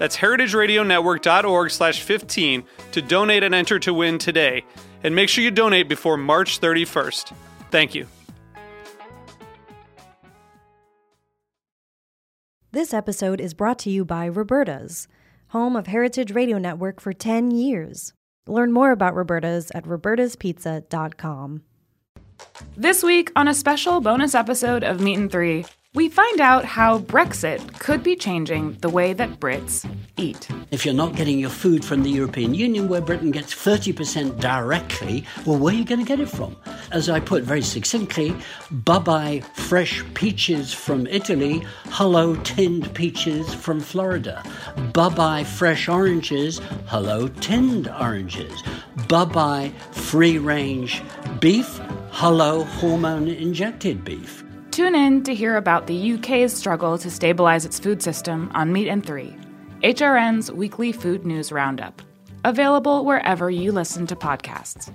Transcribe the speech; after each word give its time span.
That's 0.00 0.16
heritageradionetwork.org 0.16 1.70
slash 1.70 2.00
15 2.00 2.64
to 2.92 3.02
donate 3.02 3.42
and 3.42 3.54
enter 3.54 3.78
to 3.80 3.92
win 3.92 4.16
today. 4.16 4.64
And 5.04 5.14
make 5.14 5.28
sure 5.28 5.44
you 5.44 5.50
donate 5.50 5.90
before 5.90 6.16
March 6.16 6.58
31st. 6.58 7.34
Thank 7.70 7.94
you. 7.94 8.06
This 12.72 12.94
episode 12.94 13.42
is 13.42 13.52
brought 13.52 13.78
to 13.80 13.90
you 13.90 14.06
by 14.06 14.26
Roberta's, 14.26 15.06
home 15.48 15.76
of 15.76 15.86
Heritage 15.86 16.30
Radio 16.30 16.56
Network 16.56 16.98
for 16.98 17.12
10 17.12 17.50
years. 17.50 18.14
Learn 18.46 18.72
more 18.72 18.92
about 18.92 19.14
Roberta's 19.14 19.70
at 19.74 19.84
robertaspizza.com. 19.84 21.62
This 22.74 23.02
week, 23.02 23.30
on 23.36 23.48
a 23.48 23.54
special 23.54 24.00
bonus 24.00 24.34
episode 24.34 24.82
of 24.82 25.02
Meat 25.02 25.18
and 25.18 25.30
Three, 25.30 25.66
we 25.92 26.08
find 26.08 26.40
out 26.40 26.64
how 26.64 27.00
Brexit 27.00 27.80
could 27.80 28.04
be 28.04 28.14
changing 28.14 28.74
the 28.74 28.88
way 28.88 29.12
that 29.12 29.40
Brits 29.40 29.84
eat. 30.16 30.48
If 30.70 30.84
you're 30.84 30.94
not 30.94 31.16
getting 31.16 31.40
your 31.40 31.50
food 31.50 31.84
from 31.84 32.04
the 32.04 32.10
European 32.10 32.54
Union, 32.54 32.86
where 32.86 33.00
Britain 33.00 33.32
gets 33.32 33.52
30% 33.52 34.38
directly, 34.38 35.24
well, 35.44 35.58
where 35.58 35.74
are 35.74 35.76
you 35.76 35.84
going 35.84 35.98
to 35.98 36.06
get 36.06 36.20
it 36.20 36.28
from? 36.28 36.56
As 36.92 37.08
I 37.08 37.18
put 37.18 37.42
very 37.42 37.62
succinctly, 37.62 38.36
bye 38.70 39.00
bye 39.00 39.40
fresh 39.54 40.04
peaches 40.14 40.72
from 40.72 41.08
Italy, 41.08 41.66
hello 41.86 42.36
tinned 42.36 42.94
peaches 42.94 43.52
from 43.52 43.80
Florida. 43.80 44.44
Bye 44.92 45.08
bye 45.08 45.42
fresh 45.42 45.88
oranges, 45.88 46.60
hello 46.86 47.26
tinned 47.26 47.88
oranges. 47.88 48.62
Bye 49.08 49.24
bye 49.24 49.72
free 49.90 50.38
range 50.38 51.02
beef, 51.40 51.80
hello 52.10 52.62
hormone 52.62 53.26
injected 53.26 54.04
beef. 54.04 54.44
Tune 54.70 54.94
in 54.94 55.24
to 55.24 55.34
hear 55.34 55.56
about 55.56 55.88
the 55.88 56.12
UK's 56.12 56.52
struggle 56.52 56.96
to 56.98 57.10
stabilize 57.10 57.64
its 57.64 57.80
food 57.80 58.02
system 58.02 58.50
on 58.54 58.72
Meat 58.72 58.88
and 58.88 59.04
Three, 59.04 59.36
HRN's 59.82 60.52
weekly 60.52 60.92
food 60.92 61.26
news 61.26 61.50
roundup. 61.50 62.00
Available 62.44 63.04
wherever 63.04 63.50
you 63.50 63.72
listen 63.72 64.06
to 64.06 64.14
podcasts. 64.14 64.92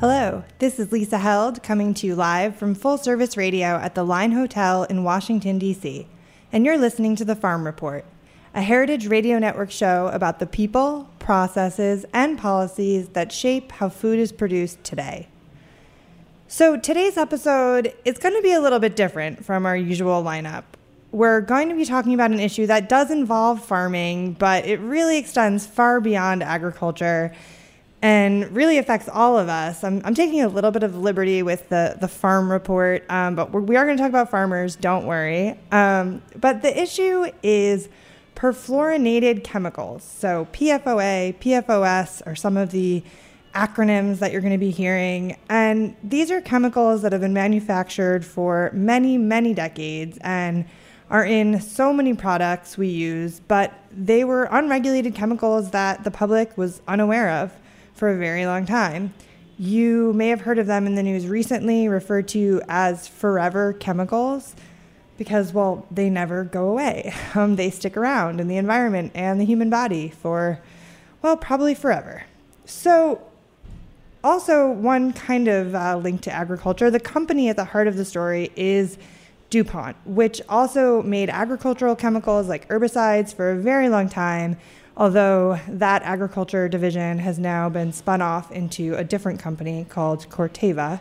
Hello, 0.00 0.44
this 0.60 0.78
is 0.80 0.92
Lisa 0.92 1.18
Held 1.18 1.62
coming 1.62 1.92
to 1.92 2.06
you 2.06 2.14
live 2.14 2.56
from 2.56 2.74
Full 2.74 2.96
Service 2.96 3.36
Radio 3.36 3.76
at 3.76 3.94
the 3.94 4.02
Line 4.02 4.32
Hotel 4.32 4.84
in 4.84 5.04
Washington, 5.04 5.58
D.C., 5.58 6.06
and 6.50 6.64
you're 6.64 6.78
listening 6.78 7.16
to 7.16 7.24
The 7.26 7.36
Farm 7.36 7.66
Report, 7.66 8.06
a 8.54 8.62
Heritage 8.62 9.08
Radio 9.08 9.38
Network 9.38 9.70
show 9.70 10.06
about 10.06 10.38
the 10.38 10.46
people, 10.46 11.10
processes, 11.18 12.06
and 12.14 12.38
policies 12.38 13.08
that 13.08 13.30
shape 13.30 13.72
how 13.72 13.90
food 13.90 14.18
is 14.18 14.32
produced 14.32 14.82
today. 14.82 15.28
So, 16.48 16.78
today's 16.78 17.18
episode 17.18 17.92
is 18.06 18.16
going 18.16 18.34
to 18.34 18.40
be 18.40 18.54
a 18.54 18.60
little 18.62 18.78
bit 18.78 18.96
different 18.96 19.44
from 19.44 19.66
our 19.66 19.76
usual 19.76 20.24
lineup. 20.24 20.64
We're 21.12 21.42
going 21.42 21.68
to 21.68 21.74
be 21.74 21.84
talking 21.84 22.14
about 22.14 22.30
an 22.30 22.40
issue 22.40 22.66
that 22.68 22.88
does 22.88 23.10
involve 23.10 23.62
farming, 23.62 24.32
but 24.38 24.64
it 24.64 24.80
really 24.80 25.18
extends 25.18 25.66
far 25.66 26.00
beyond 26.00 26.42
agriculture 26.42 27.34
and 28.02 28.50
really 28.54 28.78
affects 28.78 29.08
all 29.08 29.38
of 29.38 29.48
us. 29.48 29.84
I'm, 29.84 30.00
I'm 30.04 30.14
taking 30.14 30.40
a 30.40 30.48
little 30.48 30.70
bit 30.70 30.82
of 30.82 30.96
liberty 30.96 31.42
with 31.42 31.68
the, 31.68 31.96
the 32.00 32.08
farm 32.08 32.50
report, 32.50 33.04
um, 33.10 33.34
but 33.34 33.52
we're, 33.52 33.60
we 33.60 33.76
are 33.76 33.84
going 33.84 33.96
to 33.96 34.02
talk 34.02 34.08
about 34.08 34.30
farmers, 34.30 34.76
don't 34.76 35.04
worry. 35.04 35.58
Um, 35.70 36.22
but 36.36 36.62
the 36.62 36.80
issue 36.80 37.30
is 37.42 37.88
perfluorinated 38.34 39.44
chemicals. 39.44 40.02
So 40.02 40.48
PFOA, 40.52 41.38
PFOS 41.38 42.26
are 42.26 42.34
some 42.34 42.56
of 42.56 42.70
the 42.70 43.02
acronyms 43.54 44.20
that 44.20 44.32
you're 44.32 44.40
going 44.40 44.52
to 44.52 44.58
be 44.58 44.70
hearing. 44.70 45.36
And 45.50 45.94
these 46.02 46.30
are 46.30 46.40
chemicals 46.40 47.02
that 47.02 47.12
have 47.12 47.20
been 47.20 47.34
manufactured 47.34 48.24
for 48.24 48.70
many, 48.72 49.18
many 49.18 49.52
decades 49.52 50.18
and 50.22 50.64
are 51.10 51.24
in 51.24 51.60
so 51.60 51.92
many 51.92 52.14
products 52.14 52.78
we 52.78 52.86
use, 52.86 53.40
but 53.40 53.74
they 53.90 54.22
were 54.22 54.44
unregulated 54.44 55.14
chemicals 55.14 55.72
that 55.72 56.04
the 56.04 56.10
public 56.10 56.56
was 56.56 56.80
unaware 56.86 57.28
of 57.28 57.52
for 58.00 58.08
a 58.08 58.16
very 58.16 58.46
long 58.46 58.64
time. 58.64 59.12
You 59.58 60.14
may 60.14 60.28
have 60.28 60.40
heard 60.40 60.58
of 60.58 60.66
them 60.66 60.86
in 60.86 60.94
the 60.94 61.02
news 61.02 61.26
recently, 61.26 61.86
referred 61.86 62.28
to 62.28 62.62
as 62.66 63.06
forever 63.06 63.74
chemicals, 63.74 64.56
because, 65.18 65.52
well, 65.52 65.86
they 65.90 66.08
never 66.08 66.42
go 66.42 66.68
away. 66.70 67.14
Um, 67.34 67.56
they 67.56 67.70
stick 67.70 67.96
around 67.96 68.40
in 68.40 68.48
the 68.48 68.56
environment 68.56 69.12
and 69.14 69.38
the 69.38 69.44
human 69.44 69.68
body 69.68 70.08
for, 70.08 70.60
well, 71.20 71.36
probably 71.36 71.74
forever. 71.74 72.24
So, 72.64 73.20
also, 74.24 74.70
one 74.70 75.12
kind 75.12 75.46
of 75.46 75.74
uh, 75.74 75.98
link 75.98 76.22
to 76.22 76.32
agriculture 76.32 76.90
the 76.90 77.00
company 77.00 77.50
at 77.50 77.56
the 77.56 77.66
heart 77.66 77.86
of 77.86 77.96
the 77.96 78.04
story 78.06 78.50
is 78.56 78.96
DuPont, 79.50 79.96
which 80.06 80.40
also 80.48 81.02
made 81.02 81.28
agricultural 81.28 81.96
chemicals 81.96 82.48
like 82.48 82.66
herbicides 82.68 83.34
for 83.34 83.50
a 83.50 83.56
very 83.56 83.90
long 83.90 84.08
time 84.08 84.56
although 85.00 85.58
that 85.66 86.02
agriculture 86.02 86.68
division 86.68 87.18
has 87.18 87.38
now 87.38 87.70
been 87.70 87.90
spun 87.90 88.20
off 88.20 88.52
into 88.52 88.94
a 88.96 89.02
different 89.02 89.40
company 89.40 89.86
called 89.88 90.28
Corteva. 90.28 91.00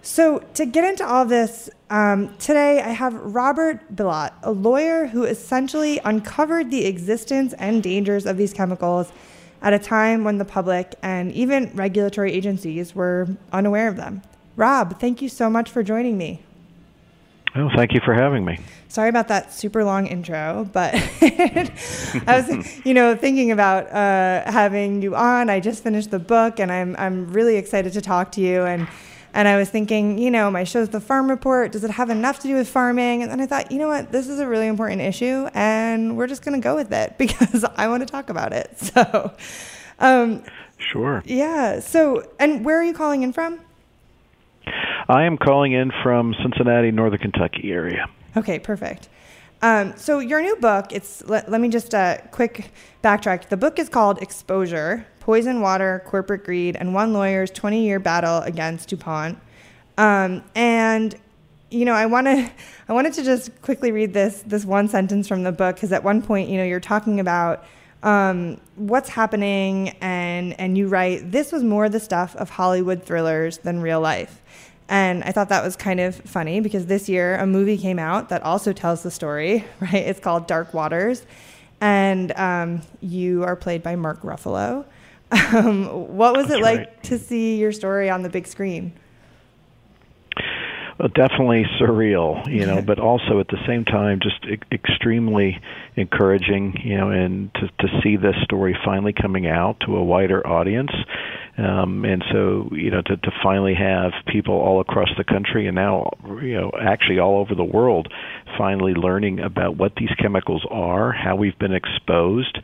So, 0.00 0.38
to 0.54 0.66
get 0.66 0.82
into 0.84 1.06
all 1.06 1.26
this, 1.26 1.70
um, 1.90 2.34
today 2.38 2.80
I 2.80 2.88
have 2.88 3.14
Robert 3.14 3.94
Bilott, 3.94 4.32
a 4.42 4.50
lawyer 4.50 5.06
who 5.06 5.24
essentially 5.24 6.00
uncovered 6.04 6.70
the 6.70 6.86
existence 6.86 7.52
and 7.58 7.82
dangers 7.82 8.24
of 8.26 8.38
these 8.38 8.52
chemicals 8.52 9.12
at 9.60 9.74
a 9.74 9.78
time 9.78 10.24
when 10.24 10.38
the 10.38 10.44
public 10.44 10.94
and 11.02 11.30
even 11.32 11.70
regulatory 11.74 12.32
agencies 12.32 12.96
were 12.96 13.28
unaware 13.52 13.86
of 13.86 13.96
them. 13.96 14.22
Rob, 14.56 14.98
thank 14.98 15.22
you 15.22 15.28
so 15.28 15.48
much 15.48 15.70
for 15.70 15.82
joining 15.84 16.18
me. 16.18 16.42
Oh, 17.54 17.68
thank 17.76 17.92
you 17.92 18.00
for 18.00 18.14
having 18.14 18.44
me. 18.44 18.58
Sorry 18.88 19.10
about 19.10 19.28
that 19.28 19.52
super 19.52 19.84
long 19.84 20.06
intro, 20.06 20.68
but 20.72 20.94
I 21.22 21.70
was, 22.26 22.80
you 22.86 22.94
know, 22.94 23.14
thinking 23.14 23.50
about 23.50 23.90
uh, 23.92 24.50
having 24.50 25.02
you 25.02 25.14
on. 25.14 25.50
I 25.50 25.60
just 25.60 25.82
finished 25.82 26.10
the 26.10 26.18
book, 26.18 26.60
and 26.60 26.72
I'm 26.72 26.96
I'm 26.96 27.30
really 27.32 27.56
excited 27.56 27.92
to 27.92 28.00
talk 28.00 28.32
to 28.32 28.40
you. 28.40 28.62
And 28.62 28.88
and 29.34 29.48
I 29.48 29.56
was 29.56 29.68
thinking, 29.68 30.18
you 30.18 30.30
know, 30.30 30.50
my 30.50 30.64
show's 30.64 30.88
the 30.88 31.00
Farm 31.00 31.28
Report. 31.28 31.72
Does 31.72 31.84
it 31.84 31.90
have 31.90 32.08
enough 32.08 32.38
to 32.40 32.48
do 32.48 32.54
with 32.54 32.68
farming? 32.68 33.22
And 33.22 33.30
then 33.30 33.40
I 33.40 33.46
thought, 33.46 33.70
you 33.70 33.78
know 33.78 33.88
what, 33.88 34.12
this 34.12 34.28
is 34.28 34.40
a 34.40 34.46
really 34.46 34.66
important 34.66 35.02
issue, 35.02 35.48
and 35.52 36.16
we're 36.16 36.26
just 36.26 36.44
going 36.44 36.58
to 36.58 36.64
go 36.64 36.74
with 36.74 36.92
it 36.92 37.14
because 37.18 37.64
I 37.76 37.88
want 37.88 38.00
to 38.02 38.06
talk 38.06 38.30
about 38.30 38.52
it. 38.52 38.78
So, 38.78 39.32
um, 39.98 40.42
sure. 40.78 41.22
Yeah. 41.26 41.80
So, 41.80 42.30
and 42.38 42.64
where 42.64 42.78
are 42.78 42.84
you 42.84 42.94
calling 42.94 43.22
in 43.22 43.32
from? 43.32 43.60
I 45.08 45.24
am 45.24 45.36
calling 45.36 45.72
in 45.72 45.92
from 46.02 46.34
Cincinnati, 46.42 46.90
Northern 46.90 47.18
Kentucky 47.18 47.72
area. 47.72 48.06
Okay, 48.36 48.58
perfect. 48.58 49.08
Um, 49.60 49.96
so 49.96 50.18
your 50.18 50.42
new 50.42 50.56
book, 50.56 50.92
it's 50.92 51.24
let, 51.26 51.50
let 51.50 51.60
me 51.60 51.68
just 51.68 51.94
uh, 51.94 52.18
quick 52.32 52.72
backtrack. 53.02 53.48
The 53.48 53.56
book 53.56 53.78
is 53.78 53.88
called 53.88 54.20
Exposure: 54.20 55.06
Poison 55.20 55.60
Water, 55.60 56.02
Corporate 56.06 56.44
Greed, 56.44 56.76
and 56.76 56.94
One 56.94 57.12
Lawyer's 57.12 57.50
20-Year 57.52 58.00
Battle 58.00 58.38
Against 58.38 58.88
DuPont. 58.88 59.38
Um, 59.98 60.42
and 60.54 61.14
you 61.70 61.84
know, 61.84 61.94
I 61.94 62.06
want 62.06 62.26
to, 62.26 62.50
I 62.88 62.92
wanted 62.92 63.12
to 63.14 63.24
just 63.24 63.62
quickly 63.62 63.92
read 63.92 64.12
this 64.12 64.42
this 64.46 64.64
one 64.64 64.88
sentence 64.88 65.28
from 65.28 65.42
the 65.42 65.52
book 65.52 65.76
because 65.76 65.92
at 65.92 66.02
one 66.02 66.22
point, 66.22 66.48
you 66.48 66.58
know, 66.58 66.64
you're 66.64 66.80
talking 66.80 67.20
about 67.20 67.64
um, 68.02 68.60
what's 68.76 69.08
happening, 69.08 69.90
and 70.00 70.58
and 70.58 70.76
you 70.76 70.88
write 70.88 71.30
this 71.30 71.52
was 71.52 71.62
more 71.62 71.88
the 71.88 72.00
stuff 72.00 72.34
of 72.36 72.50
Hollywood 72.50 73.04
thrillers 73.04 73.58
than 73.58 73.80
real 73.80 74.00
life. 74.00 74.40
And 74.88 75.24
I 75.24 75.32
thought 75.32 75.48
that 75.48 75.64
was 75.64 75.76
kind 75.76 76.00
of 76.00 76.16
funny 76.16 76.60
because 76.60 76.86
this 76.86 77.08
year 77.08 77.36
a 77.36 77.46
movie 77.46 77.78
came 77.78 77.98
out 77.98 78.28
that 78.28 78.42
also 78.42 78.72
tells 78.72 79.02
the 79.02 79.10
story, 79.10 79.64
right? 79.80 79.94
It's 79.94 80.20
called 80.20 80.46
Dark 80.46 80.74
Waters. 80.74 81.24
And 81.80 82.32
um, 82.38 82.82
you 83.00 83.42
are 83.44 83.56
played 83.56 83.82
by 83.82 83.96
Mark 83.96 84.22
Ruffalo. 84.22 84.84
Um, 85.54 85.86
what 86.14 86.36
was 86.36 86.48
That's 86.48 86.60
it 86.60 86.62
like 86.62 86.78
right. 86.78 87.02
to 87.04 87.18
see 87.18 87.56
your 87.56 87.72
story 87.72 88.10
on 88.10 88.20
the 88.22 88.28
big 88.28 88.46
screen? 88.46 88.92
Well, 90.98 91.08
definitely 91.08 91.64
surreal, 91.80 92.46
you 92.52 92.66
know, 92.66 92.82
but 92.82 92.98
also 92.98 93.40
at 93.40 93.48
the 93.48 93.58
same 93.66 93.84
time 93.84 94.20
just 94.20 94.44
e- 94.44 94.58
extremely 94.70 95.58
encouraging, 95.96 96.80
you 96.84 96.96
know, 96.96 97.10
and 97.10 97.52
to 97.54 97.68
to 97.80 98.00
see 98.02 98.16
this 98.16 98.36
story 98.44 98.76
finally 98.84 99.12
coming 99.12 99.46
out 99.46 99.80
to 99.86 99.96
a 99.96 100.04
wider 100.04 100.46
audience. 100.46 100.92
Um, 101.58 102.04
and 102.04 102.24
so, 102.32 102.70
you 102.72 102.90
know, 102.90 103.02
to, 103.02 103.16
to 103.16 103.30
finally 103.42 103.74
have 103.74 104.12
people 104.26 104.54
all 104.54 104.80
across 104.80 105.10
the 105.18 105.24
country 105.24 105.66
and 105.66 105.74
now, 105.74 106.10
you 106.40 106.54
know, 106.54 106.72
actually 106.80 107.18
all 107.18 107.38
over 107.38 107.54
the 107.54 107.64
world 107.64 108.08
finally 108.56 108.94
learning 108.94 109.40
about 109.40 109.76
what 109.76 109.92
these 109.96 110.08
chemicals 110.18 110.64
are, 110.70 111.12
how 111.12 111.36
we've 111.36 111.58
been 111.58 111.74
exposed, 111.74 112.58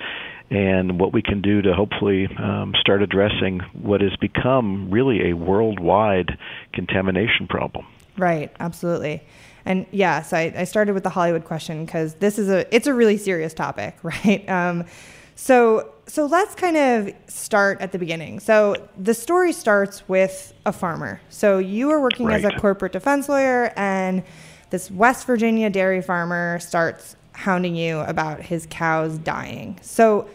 and 0.50 0.98
what 0.98 1.12
we 1.12 1.22
can 1.22 1.40
do 1.42 1.62
to 1.62 1.74
hopefully 1.74 2.26
um, 2.38 2.74
start 2.80 3.02
addressing 3.02 3.60
what 3.72 4.00
has 4.00 4.16
become 4.16 4.90
really 4.90 5.30
a 5.30 5.34
worldwide 5.34 6.38
contamination 6.72 7.46
problem. 7.46 7.86
Right, 8.16 8.54
absolutely. 8.58 9.22
And 9.64 9.86
yes, 9.90 10.32
I, 10.32 10.52
I 10.56 10.64
started 10.64 10.94
with 10.94 11.02
the 11.02 11.10
Hollywood 11.10 11.44
question 11.44 11.84
because 11.84 12.14
this 12.14 12.38
is 12.38 12.48
a 12.48 12.74
it's 12.74 12.86
a 12.86 12.94
really 12.94 13.18
serious 13.18 13.52
topic, 13.52 13.96
right? 14.02 14.48
Um, 14.48 14.86
so 15.34 15.92
so 16.06 16.24
let's 16.24 16.54
kind 16.54 16.76
of 16.76 17.12
start 17.26 17.80
at 17.80 17.92
the 17.92 17.98
beginning. 17.98 18.40
So 18.40 18.76
the 18.96 19.14
story 19.14 19.52
starts 19.52 20.08
with 20.08 20.54
a 20.64 20.72
farmer. 20.72 21.20
So 21.28 21.58
you 21.58 21.88
were 21.88 22.00
working 22.00 22.30
as 22.30 22.44
a 22.44 22.52
corporate 22.52 22.92
defense 22.92 23.28
lawyer, 23.28 23.72
and 23.76 24.22
this 24.70 24.90
West 24.90 25.26
Virginia 25.26 25.68
dairy 25.68 26.00
farmer 26.00 26.58
starts 26.60 27.14
hounding 27.32 27.76
you 27.76 28.00
about 28.00 28.40
his 28.40 28.66
cows 28.70 29.18
dying. 29.18 29.78
So 29.82 30.28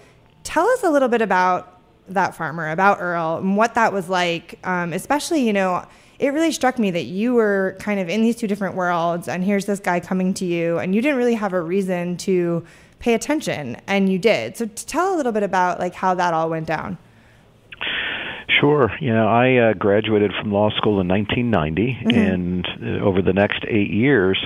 tell 0.43 0.67
us 0.67 0.83
a 0.83 0.89
little 0.89 1.07
bit 1.09 1.21
about 1.21 1.79
that 2.09 2.35
farmer, 2.35 2.69
about 2.69 2.99
Earl, 3.01 3.37
and 3.37 3.55
what 3.57 3.75
that 3.75 3.93
was 3.93 4.09
like. 4.09 4.59
Um, 4.63 4.93
especially, 4.93 5.45
you 5.45 5.53
know, 5.53 5.85
it 6.19 6.29
really 6.33 6.51
struck 6.51 6.77
me 6.77 6.91
that 6.91 7.03
you 7.05 7.33
were 7.33 7.75
kind 7.79 7.99
of 7.99 8.09
in 8.09 8.21
these 8.21 8.35
two 8.35 8.47
different 8.47 8.75
worlds, 8.75 9.27
and 9.27 9.43
here's 9.43 9.65
this 9.65 9.79
guy 9.79 9.99
coming 9.99 10.33
to 10.35 10.45
you, 10.45 10.77
and 10.79 10.93
you 10.93 11.01
didn't 11.01 11.17
really 11.17 11.33
have 11.35 11.53
a 11.53 11.61
reason 11.61 12.17
to 12.17 12.65
pay 12.99 13.13
attention, 13.13 13.77
and 13.87 14.09
you 14.11 14.17
did. 14.19 14.55
So 14.57 14.65
tell 14.65 15.13
a 15.13 15.17
little 15.17 15.31
bit 15.31 15.43
about 15.43 15.79
like 15.79 15.93
how 15.93 16.13
that 16.15 16.33
all 16.33 16.49
went 16.49 16.67
down. 16.67 16.97
Sure. 18.59 18.91
You 19.01 19.13
know, 19.13 19.27
I 19.27 19.55
uh, 19.57 19.73
graduated 19.73 20.31
from 20.39 20.51
law 20.51 20.69
school 20.71 21.01
in 21.01 21.07
1990, 21.07 21.93
Mm-hmm. 22.05 22.09
and 22.17 22.67
uh, 22.81 23.03
over 23.03 23.21
the 23.21 23.33
next 23.33 23.65
eight 23.67 23.89
years, 23.91 24.37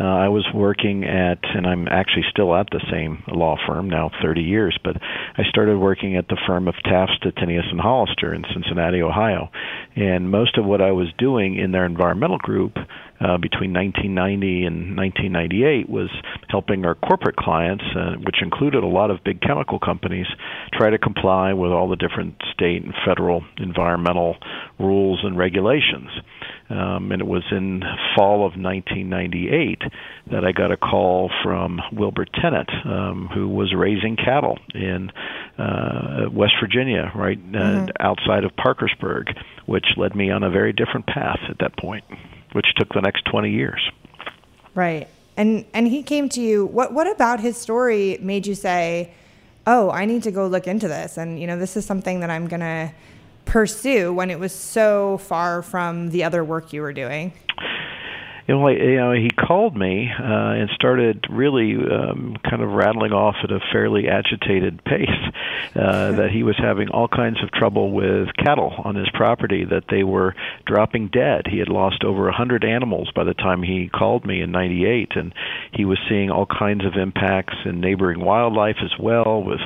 uh, 0.00 0.04
I 0.04 0.28
was 0.28 0.44
working 0.52 1.04
at, 1.04 1.38
and 1.42 1.66
I'm 1.66 1.86
actually 1.86 2.24
still 2.30 2.54
at 2.54 2.66
the 2.70 2.80
same 2.90 3.22
law 3.28 3.56
firm 3.66 3.88
now, 3.88 4.10
30 4.22 4.42
years. 4.42 4.76
But 4.82 4.96
I 5.00 5.42
started 5.48 5.78
working 5.78 6.16
at 6.16 6.26
the 6.28 6.38
firm 6.46 6.66
of 6.66 6.74
Taft, 6.84 7.12
Stettinius, 7.22 7.70
and 7.70 7.80
Hollister 7.80 8.34
in 8.34 8.44
Cincinnati, 8.52 9.02
Ohio, 9.02 9.50
and 9.94 10.30
most 10.30 10.58
of 10.58 10.64
what 10.64 10.80
I 10.80 10.90
was 10.90 11.08
doing 11.16 11.56
in 11.58 11.70
their 11.70 11.86
environmental 11.86 12.38
group 12.38 12.76
uh, 13.20 13.38
between 13.38 13.72
1990 13.72 14.66
and 14.66 14.96
1998 14.96 15.88
was 15.88 16.10
helping 16.48 16.84
our 16.84 16.96
corporate 16.96 17.36
clients, 17.36 17.84
uh, 17.96 18.16
which 18.24 18.42
included 18.42 18.82
a 18.82 18.86
lot 18.86 19.10
of 19.10 19.22
big 19.24 19.40
chemical 19.40 19.78
companies, 19.78 20.26
try 20.72 20.90
to 20.90 20.98
comply 20.98 21.52
with 21.52 21.70
all 21.70 21.88
the 21.88 21.96
different 21.96 22.34
state 22.52 22.82
and 22.82 22.92
federal 23.06 23.44
environmental 23.58 24.36
rules 24.80 25.20
and 25.22 25.38
regulations. 25.38 26.10
Um, 26.70 27.12
and 27.12 27.20
it 27.20 27.26
was 27.26 27.42
in 27.50 27.82
fall 28.16 28.46
of 28.46 28.56
1998 28.56 29.82
that 30.30 30.44
I 30.44 30.52
got 30.52 30.72
a 30.72 30.78
call 30.78 31.30
from 31.42 31.80
Wilbur 31.92 32.24
Tennant, 32.24 32.70
um, 32.86 33.28
who 33.34 33.48
was 33.48 33.74
raising 33.74 34.16
cattle 34.16 34.58
in 34.74 35.10
uh, 35.58 36.30
West 36.32 36.54
Virginia, 36.60 37.12
right 37.14 37.38
uh, 37.54 37.86
outside 38.00 38.44
of 38.44 38.56
Parkersburg, 38.56 39.36
which 39.66 39.84
led 39.98 40.14
me 40.16 40.30
on 40.30 40.42
a 40.42 40.50
very 40.50 40.72
different 40.72 41.06
path 41.06 41.40
at 41.50 41.58
that 41.58 41.76
point, 41.76 42.04
which 42.52 42.66
took 42.76 42.88
the 42.94 43.02
next 43.02 43.26
20 43.26 43.50
years. 43.50 43.80
Right. 44.74 45.08
And 45.36 45.64
and 45.74 45.86
he 45.86 46.02
came 46.02 46.28
to 46.30 46.40
you. 46.40 46.66
What 46.66 46.92
what 46.92 47.10
about 47.10 47.40
his 47.40 47.56
story 47.56 48.18
made 48.20 48.46
you 48.46 48.54
say, 48.54 49.12
"Oh, 49.66 49.90
I 49.90 50.04
need 50.04 50.22
to 50.22 50.30
go 50.30 50.46
look 50.46 50.66
into 50.68 50.86
this." 50.86 51.16
And 51.16 51.40
you 51.40 51.46
know, 51.46 51.58
this 51.58 51.76
is 51.76 51.84
something 51.84 52.20
that 52.20 52.30
I'm 52.30 52.46
going 52.46 52.60
to 52.60 52.92
pursue 53.44 54.12
when 54.12 54.30
it 54.30 54.38
was 54.38 54.52
so 54.52 55.18
far 55.18 55.62
from 55.62 56.10
the 56.10 56.24
other 56.24 56.44
work 56.44 56.72
you 56.72 56.80
were 56.82 56.92
doing. 56.92 57.32
You 58.46 58.54
know, 58.54 58.60
like, 58.60 58.78
you 58.78 58.96
know, 58.96 59.12
he 59.12 59.30
called 59.30 59.74
me 59.74 60.10
uh, 60.18 60.22
and 60.22 60.68
started 60.74 61.24
really 61.30 61.76
um, 61.76 62.36
kind 62.48 62.62
of 62.62 62.70
rattling 62.70 63.12
off 63.12 63.36
at 63.42 63.50
a 63.50 63.58
fairly 63.72 64.06
agitated 64.08 64.84
pace 64.84 65.08
uh, 65.74 66.12
that 66.12 66.30
he 66.30 66.42
was 66.42 66.54
having 66.58 66.88
all 66.88 67.08
kinds 67.08 67.42
of 67.42 67.50
trouble 67.52 67.90
with 67.92 68.28
cattle 68.36 68.74
on 68.84 68.96
his 68.96 69.08
property, 69.14 69.64
that 69.64 69.84
they 69.88 70.04
were 70.04 70.34
dropping 70.66 71.08
dead. 71.08 71.46
He 71.50 71.58
had 71.58 71.68
lost 71.68 72.04
over 72.04 72.28
a 72.28 72.36
hundred 72.36 72.64
animals 72.64 73.10
by 73.14 73.24
the 73.24 73.32
time 73.32 73.62
he 73.62 73.88
called 73.88 74.26
me 74.26 74.42
in 74.42 74.50
'98, 74.50 75.12
and 75.16 75.32
he 75.72 75.86
was 75.86 75.98
seeing 76.08 76.30
all 76.30 76.46
kinds 76.46 76.84
of 76.84 76.94
impacts 77.00 77.56
in 77.64 77.80
neighboring 77.80 78.20
wildlife 78.20 78.76
as 78.82 78.92
well, 79.00 79.42
with 79.42 79.60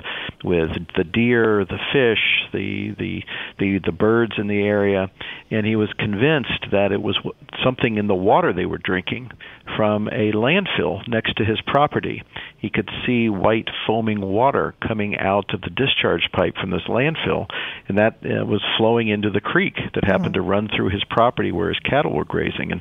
with 0.44 0.70
the 0.96 1.04
deer, 1.04 1.64
the 1.64 1.78
fish, 1.92 2.46
the 2.52 2.94
the 2.96 3.24
the 3.58 3.80
the 3.84 3.92
birds 3.92 4.34
in 4.38 4.46
the 4.46 4.62
area, 4.62 5.10
and 5.50 5.66
he 5.66 5.74
was 5.74 5.92
convinced 5.98 6.66
that 6.70 6.92
it 6.92 7.02
was 7.02 7.18
something 7.64 7.96
in 7.96 8.06
the 8.06 8.14
water 8.14 8.52
they 8.52 8.67
were 8.68 8.78
drinking 8.78 9.30
from 9.76 10.08
a 10.08 10.32
landfill 10.32 11.06
next 11.08 11.36
to 11.36 11.44
his 11.44 11.60
property. 11.66 12.22
He 12.58 12.70
could 12.70 12.88
see 13.06 13.28
white 13.28 13.68
foaming 13.86 14.20
water 14.20 14.74
coming 14.86 15.16
out 15.16 15.54
of 15.54 15.60
the 15.60 15.70
discharge 15.70 16.28
pipe 16.32 16.54
from 16.60 16.70
this 16.70 16.82
landfill, 16.88 17.46
and 17.88 17.98
that 17.98 18.18
uh, 18.24 18.44
was 18.44 18.62
flowing 18.76 19.08
into 19.08 19.30
the 19.30 19.40
creek 19.40 19.74
that 19.94 20.04
happened 20.04 20.34
to 20.34 20.40
run 20.40 20.68
through 20.74 20.90
his 20.90 21.04
property 21.04 21.52
where 21.52 21.68
his 21.68 21.78
cattle 21.80 22.12
were 22.12 22.24
grazing. 22.24 22.72
And 22.72 22.80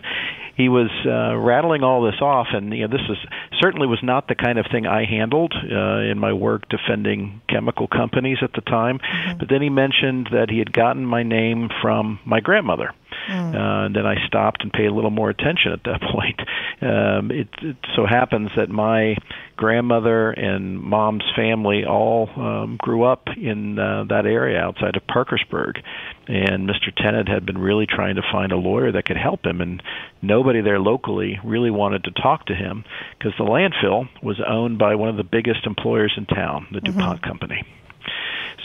he 0.58 0.70
was 0.70 0.90
uh, 1.06 1.38
rattling 1.38 1.84
all 1.84 2.04
this 2.04 2.20
off, 2.20 2.48
and 2.52 2.74
you 2.74 2.88
know 2.88 2.98
this 2.98 3.06
is 3.10 3.18
certainly 3.62 3.86
was 3.86 4.00
not 4.02 4.28
the 4.28 4.36
kind 4.36 4.58
of 4.58 4.66
thing 4.72 4.88
I 4.88 5.06
handled 5.06 5.54
uh, 5.54 6.00
in 6.00 6.18
my 6.18 6.34
work 6.34 6.64
defending 6.68 7.42
chemical 7.48 7.88
companies 7.88 8.40
at 8.42 8.54
the 8.54 8.62
time. 8.62 9.00
But 9.38 9.50
then 9.50 9.62
he 9.62 9.70
mentioned 9.70 10.30
that 10.32 10.50
he 10.50 10.58
had 10.58 10.74
gotten 10.74 11.06
my 11.06 11.22
name 11.22 11.70
from 11.82 12.20
my 12.26 12.40
grandmother. 12.40 12.92
Uh, 13.30 13.86
and 13.86 13.96
then 13.96 14.06
I 14.06 14.16
stopped 14.28 14.64
and 14.64 14.72
paid 14.72 14.86
a 14.86 14.94
little 14.94 15.12
more 15.12 15.30
attention 15.30 15.72
at 15.74 15.84
that 15.84 16.02
point. 16.12 16.40
Um, 16.82 17.32
it, 17.32 17.50
it 17.62 17.78
so 17.96 18.06
happens 18.06 18.50
that 18.56 18.70
my 18.70 19.16
grandmother 19.56 20.32
and 20.32 20.80
mom's 20.80 21.24
family 21.36 21.84
all 21.86 22.30
um, 22.36 22.78
grew 22.80 23.04
up 23.04 23.28
in 23.36 23.80
uh, 23.80 24.06
that 24.10 24.26
area 24.26 24.60
outside 24.60 24.96
of 24.96 25.06
Parkersburg, 25.08 25.80
and 26.28 26.70
Mr. 26.70 26.96
Tennant 26.96 27.28
had 27.28 27.46
been 27.46 27.58
really 27.58 27.88
trying 27.88 28.16
to 28.16 28.22
find 28.32 28.52
a 28.52 28.58
lawyer 28.58 28.92
that 28.92 29.06
could 29.06 29.18
help 29.18 29.46
him, 29.46 29.62
and 29.62 29.82
nobody 30.22 30.62
there 30.62 30.80
locally 30.80 31.40
really 31.44 31.72
wanted 31.72 32.04
to 32.04 32.12
talk 32.12 32.46
to 32.46 32.56
him 32.56 32.86
because 33.18 33.34
the 33.38 33.44
landfill 33.44 34.08
was 34.22 34.40
owned 34.46 34.78
by 34.78 34.96
one 34.96 35.10
of 35.10 35.18
the 35.18 35.24
biggest 35.24 35.66
employers 35.66 36.14
in 36.18 36.26
town, 36.26 36.68
the 36.72 36.82
DuPont 36.82 37.22
Company. 37.22 37.64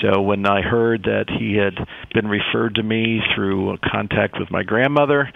So 0.02 0.20
when 0.20 0.46
I 0.46 0.60
heard 0.62 1.04
that 1.04 1.26
he 1.30 1.56
had 1.56 1.86
been 2.12 2.28
referred 2.28 2.74
to 2.74 2.82
me 2.82 3.20
through 3.34 3.78
contact 3.90 4.38
with 4.38 4.50
my 4.50 4.62
grandmother, 4.62 5.32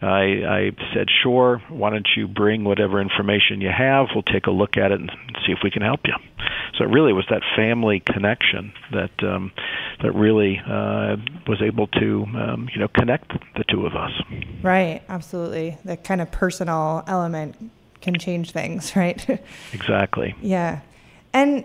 I, 0.00 0.06
I 0.06 0.70
said, 0.94 1.08
"Sure. 1.22 1.62
Why 1.68 1.90
don't 1.90 2.08
you 2.16 2.28
bring 2.28 2.64
whatever 2.64 3.00
information 3.00 3.60
you 3.60 3.70
have? 3.76 4.08
We'll 4.14 4.22
take 4.22 4.46
a 4.46 4.50
look 4.50 4.76
at 4.76 4.92
it 4.92 5.00
and 5.00 5.10
see 5.46 5.52
if 5.52 5.58
we 5.64 5.70
can 5.70 5.82
help 5.82 6.00
you." 6.04 6.14
So 6.76 6.84
it 6.84 6.90
really 6.90 7.12
was 7.12 7.24
that 7.30 7.42
family 7.56 8.00
connection 8.00 8.72
that 8.92 9.10
um, 9.22 9.50
that 10.02 10.12
really 10.12 10.60
uh, 10.64 11.16
was 11.48 11.60
able 11.62 11.88
to 11.88 12.26
um, 12.36 12.68
you 12.72 12.78
know 12.78 12.88
connect 12.88 13.32
the 13.56 13.64
two 13.68 13.86
of 13.86 13.96
us. 13.96 14.12
Right, 14.62 15.02
absolutely. 15.08 15.78
The 15.84 15.96
kind 15.96 16.20
of 16.20 16.30
personal 16.30 17.02
element 17.08 17.56
can 18.00 18.16
change 18.18 18.52
things, 18.52 18.94
right? 18.96 19.40
Exactly. 19.72 20.34
yeah. 20.40 20.80
And 21.32 21.64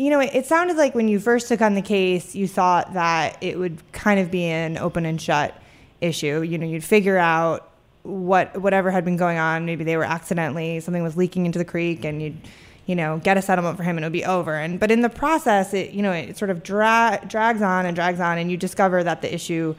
you 0.00 0.08
know, 0.08 0.20
it, 0.20 0.30
it 0.34 0.46
sounded 0.46 0.78
like 0.78 0.94
when 0.94 1.08
you 1.08 1.20
first 1.20 1.48
took 1.48 1.60
on 1.60 1.74
the 1.74 1.82
case, 1.82 2.34
you 2.34 2.48
thought 2.48 2.94
that 2.94 3.36
it 3.42 3.58
would 3.58 3.82
kind 3.92 4.18
of 4.18 4.30
be 4.30 4.44
an 4.44 4.78
open 4.78 5.04
and 5.04 5.20
shut 5.20 5.54
issue. 6.00 6.40
You 6.40 6.56
know, 6.56 6.66
you'd 6.66 6.84
figure 6.84 7.18
out 7.18 7.70
what 8.02 8.58
whatever 8.58 8.90
had 8.90 9.04
been 9.04 9.18
going 9.18 9.36
on. 9.36 9.66
Maybe 9.66 9.84
they 9.84 9.98
were 9.98 10.04
accidentally 10.04 10.80
something 10.80 11.02
was 11.02 11.18
leaking 11.18 11.44
into 11.44 11.58
the 11.58 11.66
creek, 11.66 12.02
and 12.06 12.22
you'd 12.22 12.38
you 12.86 12.96
know 12.96 13.20
get 13.22 13.36
a 13.36 13.42
settlement 13.42 13.76
for 13.76 13.82
him, 13.82 13.98
and 13.98 14.04
it 14.04 14.06
would 14.06 14.12
be 14.14 14.24
over. 14.24 14.54
And 14.54 14.80
but 14.80 14.90
in 14.90 15.02
the 15.02 15.10
process, 15.10 15.74
it 15.74 15.90
you 15.90 16.00
know 16.00 16.12
it 16.12 16.38
sort 16.38 16.50
of 16.50 16.62
dra- 16.62 17.20
drags 17.28 17.60
on 17.60 17.84
and 17.84 17.94
drags 17.94 18.20
on, 18.20 18.38
and 18.38 18.50
you 18.50 18.56
discover 18.56 19.04
that 19.04 19.20
the 19.20 19.34
issue 19.34 19.74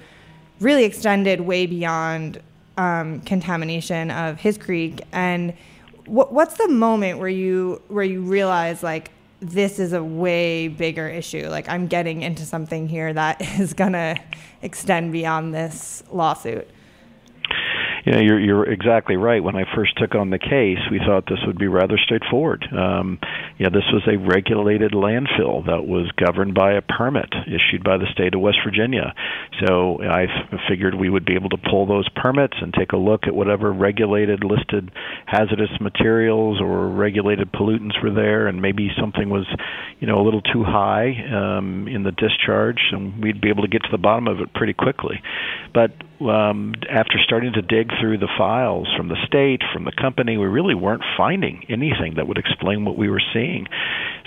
really 0.59 0.83
extended 0.83 1.41
way 1.41 1.65
beyond 1.65 2.39
um, 2.77 3.21
contamination 3.21 4.11
of 4.11 4.37
his 4.37 4.59
creek. 4.59 5.01
And 5.11 5.55
what, 6.05 6.31
what's 6.31 6.57
the 6.57 6.67
moment 6.67 7.17
where 7.17 7.27
you 7.27 7.81
where 7.87 8.03
you 8.03 8.21
realize 8.21 8.83
like 8.83 9.09
this 9.41 9.79
is 9.79 9.93
a 9.93 10.03
way 10.03 10.67
bigger 10.67 11.07
issue? 11.07 11.47
Like 11.49 11.67
I'm 11.67 11.87
getting 11.87 12.21
into 12.21 12.45
something 12.45 12.87
here 12.87 13.11
that 13.13 13.41
is 13.59 13.73
gonna 13.73 14.17
extend 14.61 15.11
beyond 15.11 15.53
this 15.53 16.03
lawsuit 16.11 16.67
know, 18.11 18.19
you're 18.19 18.39
you're 18.39 18.69
exactly 18.69 19.15
right. 19.15 19.43
When 19.43 19.55
I 19.55 19.63
first 19.75 19.97
took 19.97 20.15
on 20.15 20.29
the 20.29 20.39
case, 20.39 20.79
we 20.91 20.99
thought 20.99 21.25
this 21.27 21.39
would 21.45 21.57
be 21.57 21.67
rather 21.67 21.97
straightforward. 21.97 22.65
Um, 22.71 23.19
you 23.61 23.69
know, 23.69 23.77
this 23.77 23.93
was 23.93 24.01
a 24.07 24.17
regulated 24.17 24.93
landfill 24.93 25.63
that 25.67 25.85
was 25.85 26.09
governed 26.17 26.55
by 26.55 26.73
a 26.73 26.81
permit 26.81 27.29
issued 27.45 27.83
by 27.83 27.95
the 27.95 28.07
state 28.11 28.33
of 28.33 28.41
West 28.41 28.57
Virginia. 28.65 29.13
So 29.63 30.01
I 30.01 30.25
figured 30.67 30.95
we 30.95 31.11
would 31.11 31.25
be 31.25 31.35
able 31.35 31.49
to 31.49 31.57
pull 31.69 31.85
those 31.85 32.09
permits 32.09 32.55
and 32.59 32.73
take 32.73 32.91
a 32.91 32.97
look 32.97 33.27
at 33.27 33.35
whatever 33.35 33.71
regulated 33.71 34.43
listed 34.43 34.89
hazardous 35.27 35.69
materials 35.79 36.59
or 36.59 36.89
regulated 36.89 37.51
pollutants 37.51 38.01
were 38.01 38.09
there, 38.09 38.47
and 38.47 38.63
maybe 38.63 38.89
something 38.99 39.29
was, 39.29 39.45
you 39.99 40.07
know, 40.07 40.19
a 40.19 40.23
little 40.25 40.41
too 40.41 40.63
high 40.63 41.13
um, 41.31 41.87
in 41.87 42.01
the 42.01 42.11
discharge, 42.11 42.81
and 42.91 43.21
we'd 43.21 43.41
be 43.41 43.49
able 43.49 43.61
to 43.61 43.69
get 43.69 43.83
to 43.83 43.91
the 43.91 43.99
bottom 43.99 44.27
of 44.27 44.39
it 44.39 44.51
pretty 44.55 44.73
quickly. 44.73 45.21
But 45.71 45.91
um, 46.19 46.73
after 46.89 47.17
starting 47.23 47.53
to 47.53 47.61
dig 47.61 47.89
through 47.99 48.17
the 48.17 48.29
files 48.37 48.87
from 48.97 49.07
the 49.07 49.17
state, 49.27 49.61
from 49.73 49.85
the 49.85 49.91
company, 49.91 50.37
we 50.37 50.47
really 50.47 50.75
weren't 50.75 51.03
finding 51.17 51.65
anything 51.69 52.15
that 52.17 52.27
would 52.27 52.37
explain 52.37 52.85
what 52.85 52.97
we 52.97 53.07
were 53.09 53.21
seeing. 53.33 53.50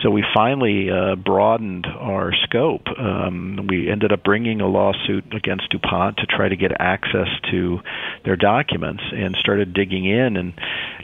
So 0.03 0.11
we 0.11 0.23
finally 0.35 0.91
uh, 0.91 1.17
broadened 1.17 1.87
our 1.87 2.33
scope. 2.45 2.87
Um, 2.99 3.67
we 3.69 3.91
ended 3.91 4.13
up 4.13 4.23
bringing 4.23 4.61
a 4.61 4.67
lawsuit 4.67 5.33
against 5.35 5.71
DuPont 5.71 6.19
to 6.19 6.27
try 6.27 6.49
to 6.49 6.57
get 6.57 6.73
access 6.79 7.29
to 7.51 7.79
their 8.25 8.37
documents 8.37 9.03
and 9.13 9.35
started 9.37 9.73
digging 9.73 10.05
in 10.05 10.37
and 10.37 10.53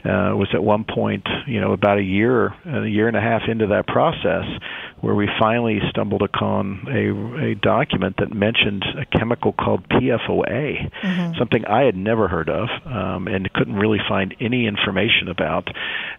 uh, 0.05 0.35
was 0.35 0.49
at 0.53 0.63
one 0.63 0.83
point, 0.83 1.25
you 1.47 1.61
know, 1.61 1.71
about 1.71 1.97
a 1.97 2.03
year, 2.03 2.53
a 2.65 2.85
year 2.87 3.07
and 3.07 3.17
a 3.17 3.21
half 3.21 3.43
into 3.47 3.67
that 3.67 3.87
process 3.87 4.45
where 5.01 5.15
we 5.15 5.27
finally 5.39 5.79
stumbled 5.89 6.21
upon 6.21 6.85
a, 6.87 7.51
a 7.51 7.55
document 7.55 8.15
that 8.17 8.31
mentioned 8.31 8.85
a 8.99 9.17
chemical 9.17 9.51
called 9.51 9.87
PFOA, 9.89 10.91
mm-hmm. 10.91 11.37
something 11.39 11.65
I 11.65 11.81
had 11.81 11.95
never 11.95 12.27
heard 12.27 12.49
of 12.49 12.69
um, 12.85 13.27
and 13.27 13.51
couldn't 13.53 13.75
really 13.75 13.97
find 14.07 14.35
any 14.39 14.67
information 14.67 15.27
about. 15.27 15.67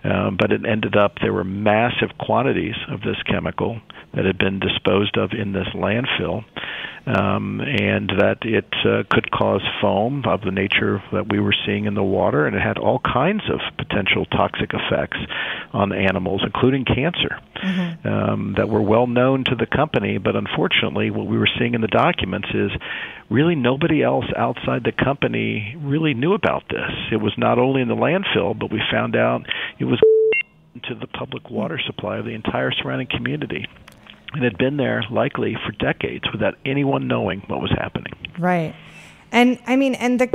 Um, 0.02 0.36
but 0.36 0.50
it 0.50 0.66
ended 0.66 0.96
up 0.96 1.14
there 1.22 1.32
were 1.32 1.44
massive 1.92 2.16
quantities 2.18 2.74
of 2.88 3.00
this 3.00 3.16
chemical 3.30 3.80
that 4.14 4.24
had 4.24 4.38
been 4.38 4.60
disposed 4.60 5.16
of 5.16 5.30
in 5.32 5.52
this 5.52 5.68
landfill, 5.74 6.44
um, 7.06 7.60
and 7.60 8.10
that 8.18 8.38
it 8.42 8.68
uh, 8.84 9.02
could 9.10 9.30
cause 9.30 9.62
foam 9.80 10.22
of 10.26 10.42
the 10.42 10.50
nature 10.50 11.02
that 11.12 11.30
we 11.30 11.40
were 11.40 11.54
seeing 11.66 11.86
in 11.86 11.94
the 11.94 12.02
water, 12.02 12.46
and 12.46 12.54
it 12.54 12.60
had 12.60 12.78
all 12.78 13.00
kinds 13.00 13.42
of 13.50 13.58
potential 13.76 14.26
toxic 14.26 14.70
effects 14.72 15.18
on 15.72 15.92
animals, 15.92 16.42
including 16.44 16.84
cancer, 16.84 17.40
mm-hmm. 17.56 18.06
um, 18.06 18.54
that 18.56 18.68
were 18.68 18.82
well 18.82 19.06
known 19.06 19.44
to 19.44 19.54
the 19.54 19.66
company. 19.66 20.18
But 20.18 20.36
unfortunately, 20.36 21.10
what 21.10 21.26
we 21.26 21.38
were 21.38 21.48
seeing 21.58 21.74
in 21.74 21.80
the 21.80 21.88
documents 21.88 22.48
is 22.52 22.70
really 23.30 23.54
nobody 23.54 24.02
else 24.02 24.26
outside 24.36 24.84
the 24.84 24.92
company 24.92 25.74
really 25.78 26.12
knew 26.12 26.34
about 26.34 26.64
this. 26.68 26.90
It 27.10 27.16
was 27.16 27.32
not 27.38 27.58
only 27.58 27.80
in 27.80 27.88
the 27.88 27.96
landfill, 27.96 28.58
but 28.58 28.70
we 28.70 28.80
found 28.92 29.16
out 29.16 29.46
it 29.78 29.84
was 29.84 29.98
to 30.84 30.94
the 30.94 31.06
public 31.06 31.50
water 31.50 31.80
supply 31.84 32.18
of 32.18 32.24
the 32.24 32.34
entire 32.34 32.72
surrounding 32.72 33.08
community 33.08 33.66
and 34.32 34.42
had 34.42 34.56
been 34.58 34.76
there 34.76 35.04
likely 35.10 35.56
for 35.66 35.72
decades 35.72 36.24
without 36.32 36.54
anyone 36.64 37.06
knowing 37.06 37.40
what 37.48 37.60
was 37.60 37.70
happening. 37.70 38.12
Right. 38.38 38.74
And 39.30 39.58
I 39.66 39.76
mean, 39.76 39.94
and 39.94 40.20
the, 40.20 40.30